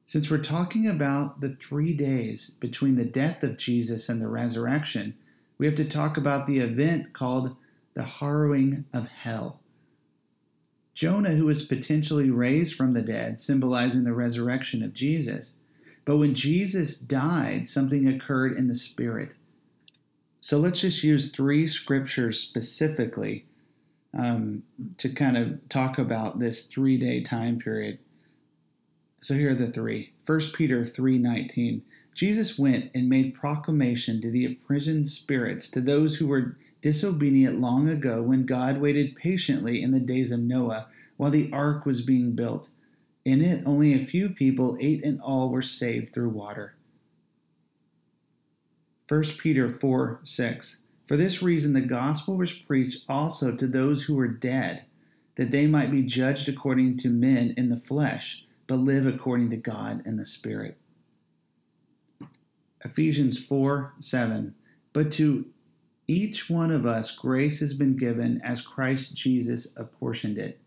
Since 0.09 0.31
we're 0.31 0.39
talking 0.39 0.89
about 0.89 1.43
the 1.43 1.55
three 1.61 1.93
days 1.93 2.53
between 2.61 2.97
the 2.97 3.05
death 3.05 3.43
of 3.43 3.59
Jesus 3.59 4.09
and 4.09 4.23
the 4.23 4.27
resurrection, 4.27 5.15
we 5.59 5.67
have 5.67 5.75
to 5.75 5.85
talk 5.85 6.17
about 6.17 6.47
the 6.47 6.61
event 6.61 7.13
called 7.13 7.55
the 7.93 8.05
harrowing 8.05 8.87
of 8.91 9.09
hell. 9.09 9.61
Jonah, 10.95 11.33
who 11.33 11.45
was 11.45 11.67
potentially 11.67 12.31
raised 12.31 12.75
from 12.75 12.95
the 12.95 13.03
dead, 13.03 13.39
symbolizing 13.39 14.05
the 14.05 14.15
resurrection 14.15 14.83
of 14.83 14.95
Jesus. 14.95 15.59
But 16.07 16.17
when 16.17 16.33
Jesus 16.33 16.99
died, 16.99 17.69
something 17.69 18.09
occurred 18.09 18.57
in 18.57 18.67
the 18.67 18.75
spirit. 18.75 19.35
So 20.41 20.57
let's 20.57 20.81
just 20.81 21.05
use 21.05 21.31
three 21.31 21.67
scriptures 21.67 22.41
specifically 22.41 23.45
um, 24.19 24.63
to 24.97 25.11
kind 25.11 25.37
of 25.37 25.69
talk 25.69 25.99
about 25.99 26.39
this 26.39 26.65
three 26.65 26.97
day 26.97 27.23
time 27.23 27.59
period. 27.59 27.99
So 29.21 29.35
here 29.35 29.51
are 29.51 29.55
the 29.55 29.67
three. 29.67 30.13
1 30.27 30.41
Peter 30.55 30.85
3:19. 30.85 31.83
Jesus 32.15 32.59
went 32.59 32.91
and 32.95 33.09
made 33.09 33.35
proclamation 33.35 34.21
to 34.21 34.31
the 34.31 34.45
imprisoned 34.45 35.09
spirits, 35.09 35.71
to 35.71 35.81
those 35.81 36.17
who 36.17 36.27
were 36.27 36.57
disobedient 36.83 37.61
long 37.61 37.89
ago 37.89 38.23
when 38.23 38.47
God 38.47 38.81
waited 38.81 39.17
patiently 39.17 39.83
in 39.83 39.91
the 39.91 40.01
days 40.01 40.31
of 40.31 40.41
Noah 40.41 40.87
while 41.17 41.31
the 41.31 41.51
ark 41.53 41.85
was 41.85 42.03
being 42.03 42.33
built. 42.33 42.71
In 43.25 43.41
it, 43.41 43.63
only 43.67 43.93
a 43.93 44.07
few 44.07 44.29
people, 44.29 44.77
eight 44.81 45.03
in 45.03 45.21
all, 45.21 45.51
were 45.51 45.63
saved 45.63 46.15
through 46.15 46.31
water. 46.31 46.75
1 49.09 49.23
Peter 49.39 49.69
4 49.69 50.21
6. 50.23 50.81
For 51.07 51.17
this 51.17 51.43
reason, 51.43 51.73
the 51.73 51.81
gospel 51.81 52.37
was 52.37 52.53
preached 52.53 53.05
also 53.09 53.57
to 53.57 53.67
those 53.67 54.05
who 54.05 54.15
were 54.15 54.29
dead, 54.29 54.85
that 55.37 55.51
they 55.51 55.67
might 55.67 55.91
be 55.91 56.03
judged 56.03 56.49
according 56.49 56.99
to 56.99 57.09
men 57.09 57.55
in 57.57 57.69
the 57.69 57.81
flesh 57.81 58.45
but 58.69 58.79
live 58.79 59.07
according 59.07 59.51
to 59.51 59.57
God 59.57 60.03
and 60.05 60.19
the 60.19 60.25
Spirit. 60.25 60.77
Ephesians 62.85 63.45
4 63.45 63.95
7. 63.99 64.55
But 64.93 65.11
to 65.13 65.47
each 66.07 66.49
one 66.49 66.71
of 66.71 66.87
us 66.87 67.15
grace 67.15 67.61
has 67.61 67.75
been 67.75 67.97
given 67.97 68.41
as 68.43 68.61
Christ 68.61 69.17
Jesus 69.17 69.75
apportioned 69.77 70.39
it. 70.39 70.61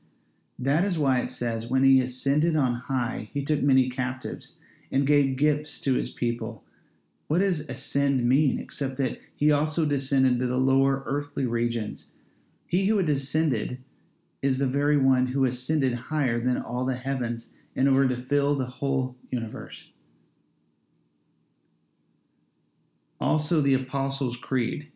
That 0.60 0.84
is 0.84 1.00
why 1.00 1.20
it 1.20 1.30
says, 1.30 1.68
When 1.68 1.84
he 1.84 2.02
ascended 2.02 2.56
on 2.56 2.74
high, 2.74 3.30
he 3.34 3.44
took 3.44 3.62
many 3.62 3.90
captives 3.90 4.58
and 4.92 5.08
gave 5.08 5.38
gifts 5.38 5.80
to 5.82 5.94
his 5.94 6.10
people. 6.10 6.64
What 7.28 7.40
does 7.40 7.70
ascend 7.70 8.28
mean, 8.28 8.60
except 8.60 8.98
that 8.98 9.22
he 9.36 9.52
also 9.52 9.86
descended 9.86 10.40
to 10.40 10.48
the 10.48 10.58
lower 10.58 11.02
earthly 11.06 11.46
regions? 11.46 12.12
He 12.68 12.88
who 12.88 12.98
had 12.98 13.06
descended 13.06 13.82
is 14.42 14.58
the 14.58 14.68
very 14.68 14.98
one 14.98 15.28
who 15.28 15.46
ascended 15.46 15.94
higher 15.96 16.40
than 16.40 16.62
all 16.62 16.84
the 16.84 16.96
heavens 16.96 17.56
in 17.76 17.88
order 17.88 18.10
to 18.10 18.22
fill 18.22 18.56
the 18.56 18.66
whole 18.66 19.16
universe. 19.30 19.90
Also, 23.20 23.62
the 23.62 23.76
Apostles' 23.76 24.38
Creed, 24.38 24.92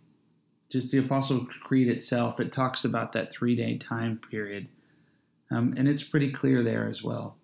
just 0.69 0.91
the 0.91 0.97
Apostles' 0.97 1.55
Creed 1.55 1.87
itself, 1.87 2.39
it 2.39 2.51
talks 2.51 2.83
about 2.83 3.13
that 3.13 3.31
three 3.31 3.55
day 3.55 3.77
time 3.77 4.19
period. 4.29 4.69
Um, 5.51 5.75
and 5.77 5.87
it's 5.87 6.03
pretty 6.03 6.31
clear 6.31 6.63
there 6.63 6.87
as 6.87 7.03
well. 7.03 7.37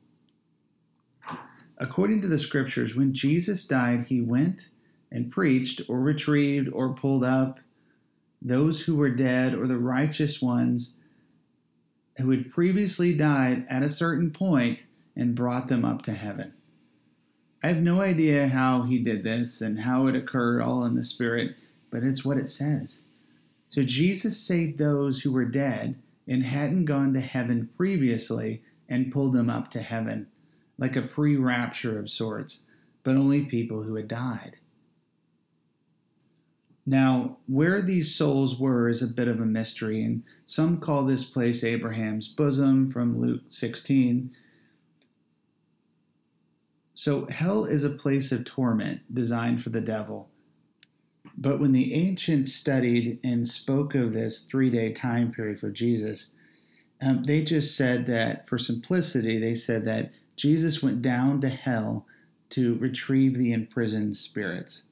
According 1.78 2.22
to 2.22 2.28
the 2.28 2.40
scriptures, 2.40 2.96
when 2.96 3.14
Jesus 3.14 3.68
died, 3.68 4.06
he 4.08 4.22
went 4.22 4.70
and 5.12 5.32
preached 5.32 5.82
or 5.88 6.00
retrieved 6.00 6.70
or 6.74 6.94
pulled 6.94 7.24
up 7.24 7.60
those 8.42 8.82
who 8.82 8.96
were 8.96 9.10
dead 9.10 9.54
or 9.54 9.68
the 9.68 9.78
righteous 9.78 10.42
ones 10.42 11.00
who 12.18 12.32
had 12.32 12.52
previously 12.52 13.14
died 13.14 13.66
at 13.70 13.84
a 13.84 13.90
certain 13.90 14.32
point 14.32 14.86
and 15.16 15.36
brought 15.36 15.68
them 15.68 15.86
up 15.86 16.04
to 16.04 16.14
heaven. 16.14 16.54
I 17.64 17.68
have 17.68 17.82
no 17.82 18.02
idea 18.02 18.48
how 18.48 18.84
he 18.84 18.98
did 18.98 19.24
this 19.24 19.62
and 19.62 19.82
how 19.82 20.08
it 20.08 20.16
occurred 20.16 20.62
all 20.62 20.84
in 20.84 20.96
the 20.96 21.04
Spirit, 21.04 21.56
but 21.92 22.04
it's 22.04 22.26
what 22.26 22.38
it 22.38 22.50
says. 22.50 23.04
So 23.70 23.84
Jesus 23.84 24.40
saved 24.40 24.80
those 24.80 25.22
who 25.22 25.32
were 25.32 25.46
dead 25.46 26.00
and 26.28 26.44
hadn't 26.44 26.86
gone 26.86 27.14
to 27.14 27.22
heaven 27.22 27.70
previously 27.78 28.64
and 28.90 29.12
pulled 29.12 29.34
them 29.34 29.50
up 29.50 29.70
to 29.72 29.82
heaven, 29.82 30.28
like 30.78 30.96
a 30.96 31.02
pre 31.02 31.36
rapture 31.36 32.00
of 32.00 32.10
sorts, 32.10 32.66
but 33.04 33.16
only 33.16 33.46
people 33.46 33.84
who 33.84 33.96
had 33.96 34.08
died. 34.08 34.58
Now, 36.86 37.38
where 37.48 37.82
these 37.82 38.14
souls 38.14 38.60
were 38.60 38.90
is 38.90 39.04
a 39.04 39.08
bit 39.08 39.28
of 39.28 39.40
a 39.40 39.46
mystery, 39.46 40.04
and 40.04 40.24
some 40.46 40.78
call 40.80 41.06
this 41.06 41.24
place 41.24 41.64
Abraham's 41.64 42.28
bosom 42.28 42.92
from 42.92 43.22
Luke 43.22 43.44
16. 43.50 44.32
So, 46.94 47.26
hell 47.28 47.66
is 47.66 47.84
a 47.84 47.90
place 47.90 48.32
of 48.32 48.46
torment 48.46 49.14
designed 49.14 49.64
for 49.64 49.70
the 49.70 49.82
devil. 49.82 50.30
But 51.38 51.60
when 51.60 51.72
the 51.72 51.94
ancients 51.94 52.54
studied 52.54 53.20
and 53.24 53.48
spoke 53.48 53.96
of 53.96 54.14
this 54.14 54.44
three 54.44 54.70
day 54.70 54.92
time 54.92 55.32
period 55.32 55.60
for 55.60 55.70
Jesus, 55.70 56.34
um, 57.02 57.24
they 57.24 57.42
just 57.42 57.76
said 57.76 58.06
that, 58.08 58.48
for 58.48 58.58
simplicity, 58.58 59.40
they 59.40 59.56
said 59.56 59.86
that 59.86 60.12
Jesus 60.36 60.84
went 60.84 61.02
down 61.02 61.42
to 61.42 61.50
hell 61.50 62.06
to 62.52 62.76
retrieve 62.76 63.38
the 63.38 63.54
imprisoned 63.54 64.18
spirits. 64.18 64.84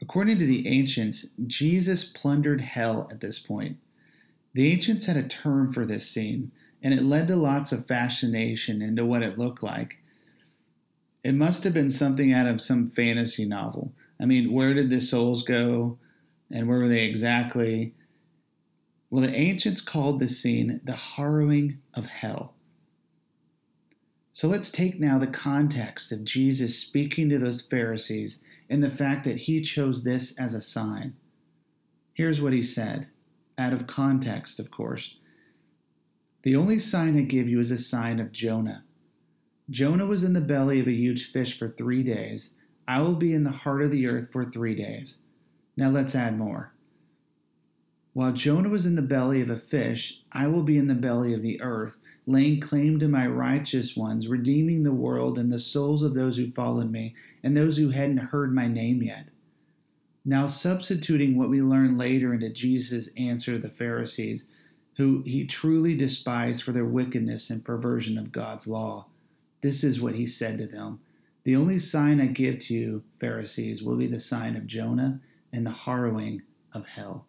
According 0.00 0.38
to 0.38 0.46
the 0.46 0.66
ancients, 0.68 1.32
Jesus 1.46 2.04
plundered 2.04 2.60
hell 2.60 3.08
at 3.10 3.20
this 3.20 3.38
point. 3.38 3.78
The 4.54 4.72
ancients 4.72 5.06
had 5.06 5.16
a 5.16 5.26
term 5.26 5.72
for 5.72 5.84
this 5.84 6.08
scene, 6.08 6.52
and 6.82 6.94
it 6.94 7.02
led 7.02 7.28
to 7.28 7.36
lots 7.36 7.72
of 7.72 7.86
fascination 7.86 8.80
into 8.80 9.04
what 9.04 9.22
it 9.22 9.38
looked 9.38 9.62
like. 9.62 9.98
It 11.28 11.34
must 11.34 11.62
have 11.64 11.74
been 11.74 11.90
something 11.90 12.32
out 12.32 12.46
of 12.46 12.62
some 12.62 12.88
fantasy 12.88 13.44
novel. 13.44 13.92
I 14.18 14.24
mean, 14.24 14.50
where 14.50 14.72
did 14.72 14.88
the 14.88 14.98
souls 14.98 15.42
go, 15.42 15.98
and 16.50 16.66
where 16.66 16.78
were 16.78 16.88
they 16.88 17.04
exactly? 17.04 17.92
Well, 19.10 19.24
the 19.24 19.34
ancients 19.34 19.82
called 19.82 20.20
this 20.20 20.40
scene 20.40 20.80
the 20.82 20.94
harrowing 20.94 21.82
of 21.92 22.06
hell. 22.06 22.54
So 24.32 24.48
let's 24.48 24.70
take 24.70 24.98
now 24.98 25.18
the 25.18 25.26
context 25.26 26.12
of 26.12 26.24
Jesus 26.24 26.78
speaking 26.78 27.28
to 27.28 27.38
those 27.38 27.60
Pharisees 27.60 28.42
and 28.70 28.82
the 28.82 28.88
fact 28.88 29.24
that 29.24 29.40
he 29.40 29.60
chose 29.60 30.04
this 30.04 30.34
as 30.38 30.54
a 30.54 30.62
sign. 30.62 31.14
Here's 32.14 32.40
what 32.40 32.54
he 32.54 32.62
said, 32.62 33.08
out 33.58 33.74
of 33.74 33.86
context, 33.86 34.58
of 34.58 34.70
course. 34.70 35.16
The 36.40 36.56
only 36.56 36.78
sign 36.78 37.18
I 37.18 37.22
give 37.24 37.50
you 37.50 37.60
is 37.60 37.70
a 37.70 37.76
sign 37.76 38.18
of 38.18 38.32
Jonah. 38.32 38.84
Jonah 39.70 40.06
was 40.06 40.24
in 40.24 40.32
the 40.32 40.40
belly 40.40 40.80
of 40.80 40.86
a 40.86 40.92
huge 40.92 41.30
fish 41.30 41.58
for 41.58 41.68
three 41.68 42.02
days. 42.02 42.54
I 42.86 43.02
will 43.02 43.16
be 43.16 43.34
in 43.34 43.44
the 43.44 43.50
heart 43.50 43.82
of 43.82 43.90
the 43.90 44.06
earth 44.06 44.32
for 44.32 44.44
three 44.44 44.74
days. 44.74 45.18
Now 45.76 45.90
let's 45.90 46.14
add 46.14 46.38
more. 46.38 46.72
While 48.14 48.32
Jonah 48.32 48.70
was 48.70 48.86
in 48.86 48.96
the 48.96 49.02
belly 49.02 49.42
of 49.42 49.50
a 49.50 49.56
fish, 49.56 50.22
I 50.32 50.46
will 50.48 50.62
be 50.62 50.78
in 50.78 50.88
the 50.88 50.94
belly 50.94 51.34
of 51.34 51.42
the 51.42 51.60
earth, 51.60 51.98
laying 52.26 52.60
claim 52.60 52.98
to 52.98 53.08
my 53.08 53.26
righteous 53.26 53.96
ones, 53.96 54.26
redeeming 54.26 54.82
the 54.82 54.92
world 54.92 55.38
and 55.38 55.52
the 55.52 55.58
souls 55.58 56.02
of 56.02 56.14
those 56.14 56.38
who 56.38 56.50
followed 56.50 56.90
me, 56.90 57.14
and 57.42 57.56
those 57.56 57.76
who 57.76 57.90
hadn't 57.90 58.16
heard 58.16 58.54
my 58.54 58.66
name 58.66 59.02
yet. 59.02 59.28
Now, 60.24 60.46
substituting 60.46 61.36
what 61.36 61.50
we 61.50 61.62
learn 61.62 61.96
later 61.96 62.34
into 62.34 62.50
Jesus' 62.50 63.10
answer 63.16 63.52
to 63.52 63.58
the 63.58 63.68
Pharisees, 63.68 64.48
who 64.96 65.22
he 65.24 65.46
truly 65.46 65.94
despised 65.94 66.62
for 66.62 66.72
their 66.72 66.84
wickedness 66.84 67.50
and 67.50 67.64
perversion 67.64 68.18
of 68.18 68.32
God's 68.32 68.66
law, 68.66 69.06
this 69.60 69.84
is 69.84 70.00
what 70.00 70.14
he 70.14 70.26
said 70.26 70.58
to 70.58 70.66
them 70.66 71.00
The 71.44 71.56
only 71.56 71.78
sign 71.78 72.20
I 72.20 72.26
give 72.26 72.58
to 72.60 72.74
you, 72.74 73.04
Pharisees, 73.20 73.82
will 73.82 73.96
be 73.96 74.06
the 74.06 74.18
sign 74.18 74.56
of 74.56 74.66
Jonah 74.66 75.20
and 75.52 75.64
the 75.64 75.70
harrowing 75.70 76.42
of 76.72 76.86
hell. 76.86 77.27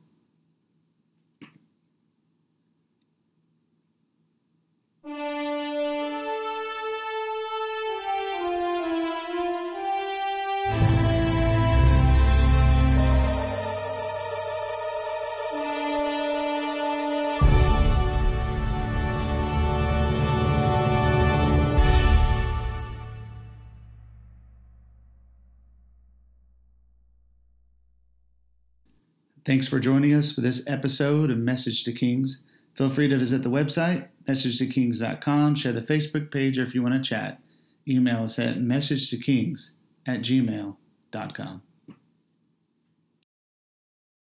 Thanks 29.49 29.67
for 29.67 29.79
joining 29.79 30.13
us 30.13 30.31
for 30.31 30.41
this 30.41 30.63
episode 30.67 31.31
of 31.31 31.39
Message 31.39 31.83
to 31.85 31.91
Kings. 31.91 32.43
Feel 32.75 32.88
free 32.88 33.07
to 33.07 33.17
visit 33.17 33.41
the 33.41 33.49
website, 33.49 34.09
messagetokings.com, 34.27 35.55
share 35.55 35.71
the 35.71 35.81
Facebook 35.81 36.29
page, 36.29 36.59
or 36.59 36.62
if 36.62 36.75
you 36.75 36.83
want 36.83 36.93
to 36.93 37.01
chat, 37.01 37.41
email 37.88 38.25
us 38.25 38.38
at 38.38 38.59
messagetokings 38.59 39.71
at 40.05 40.19
gmail.com. 40.19 41.63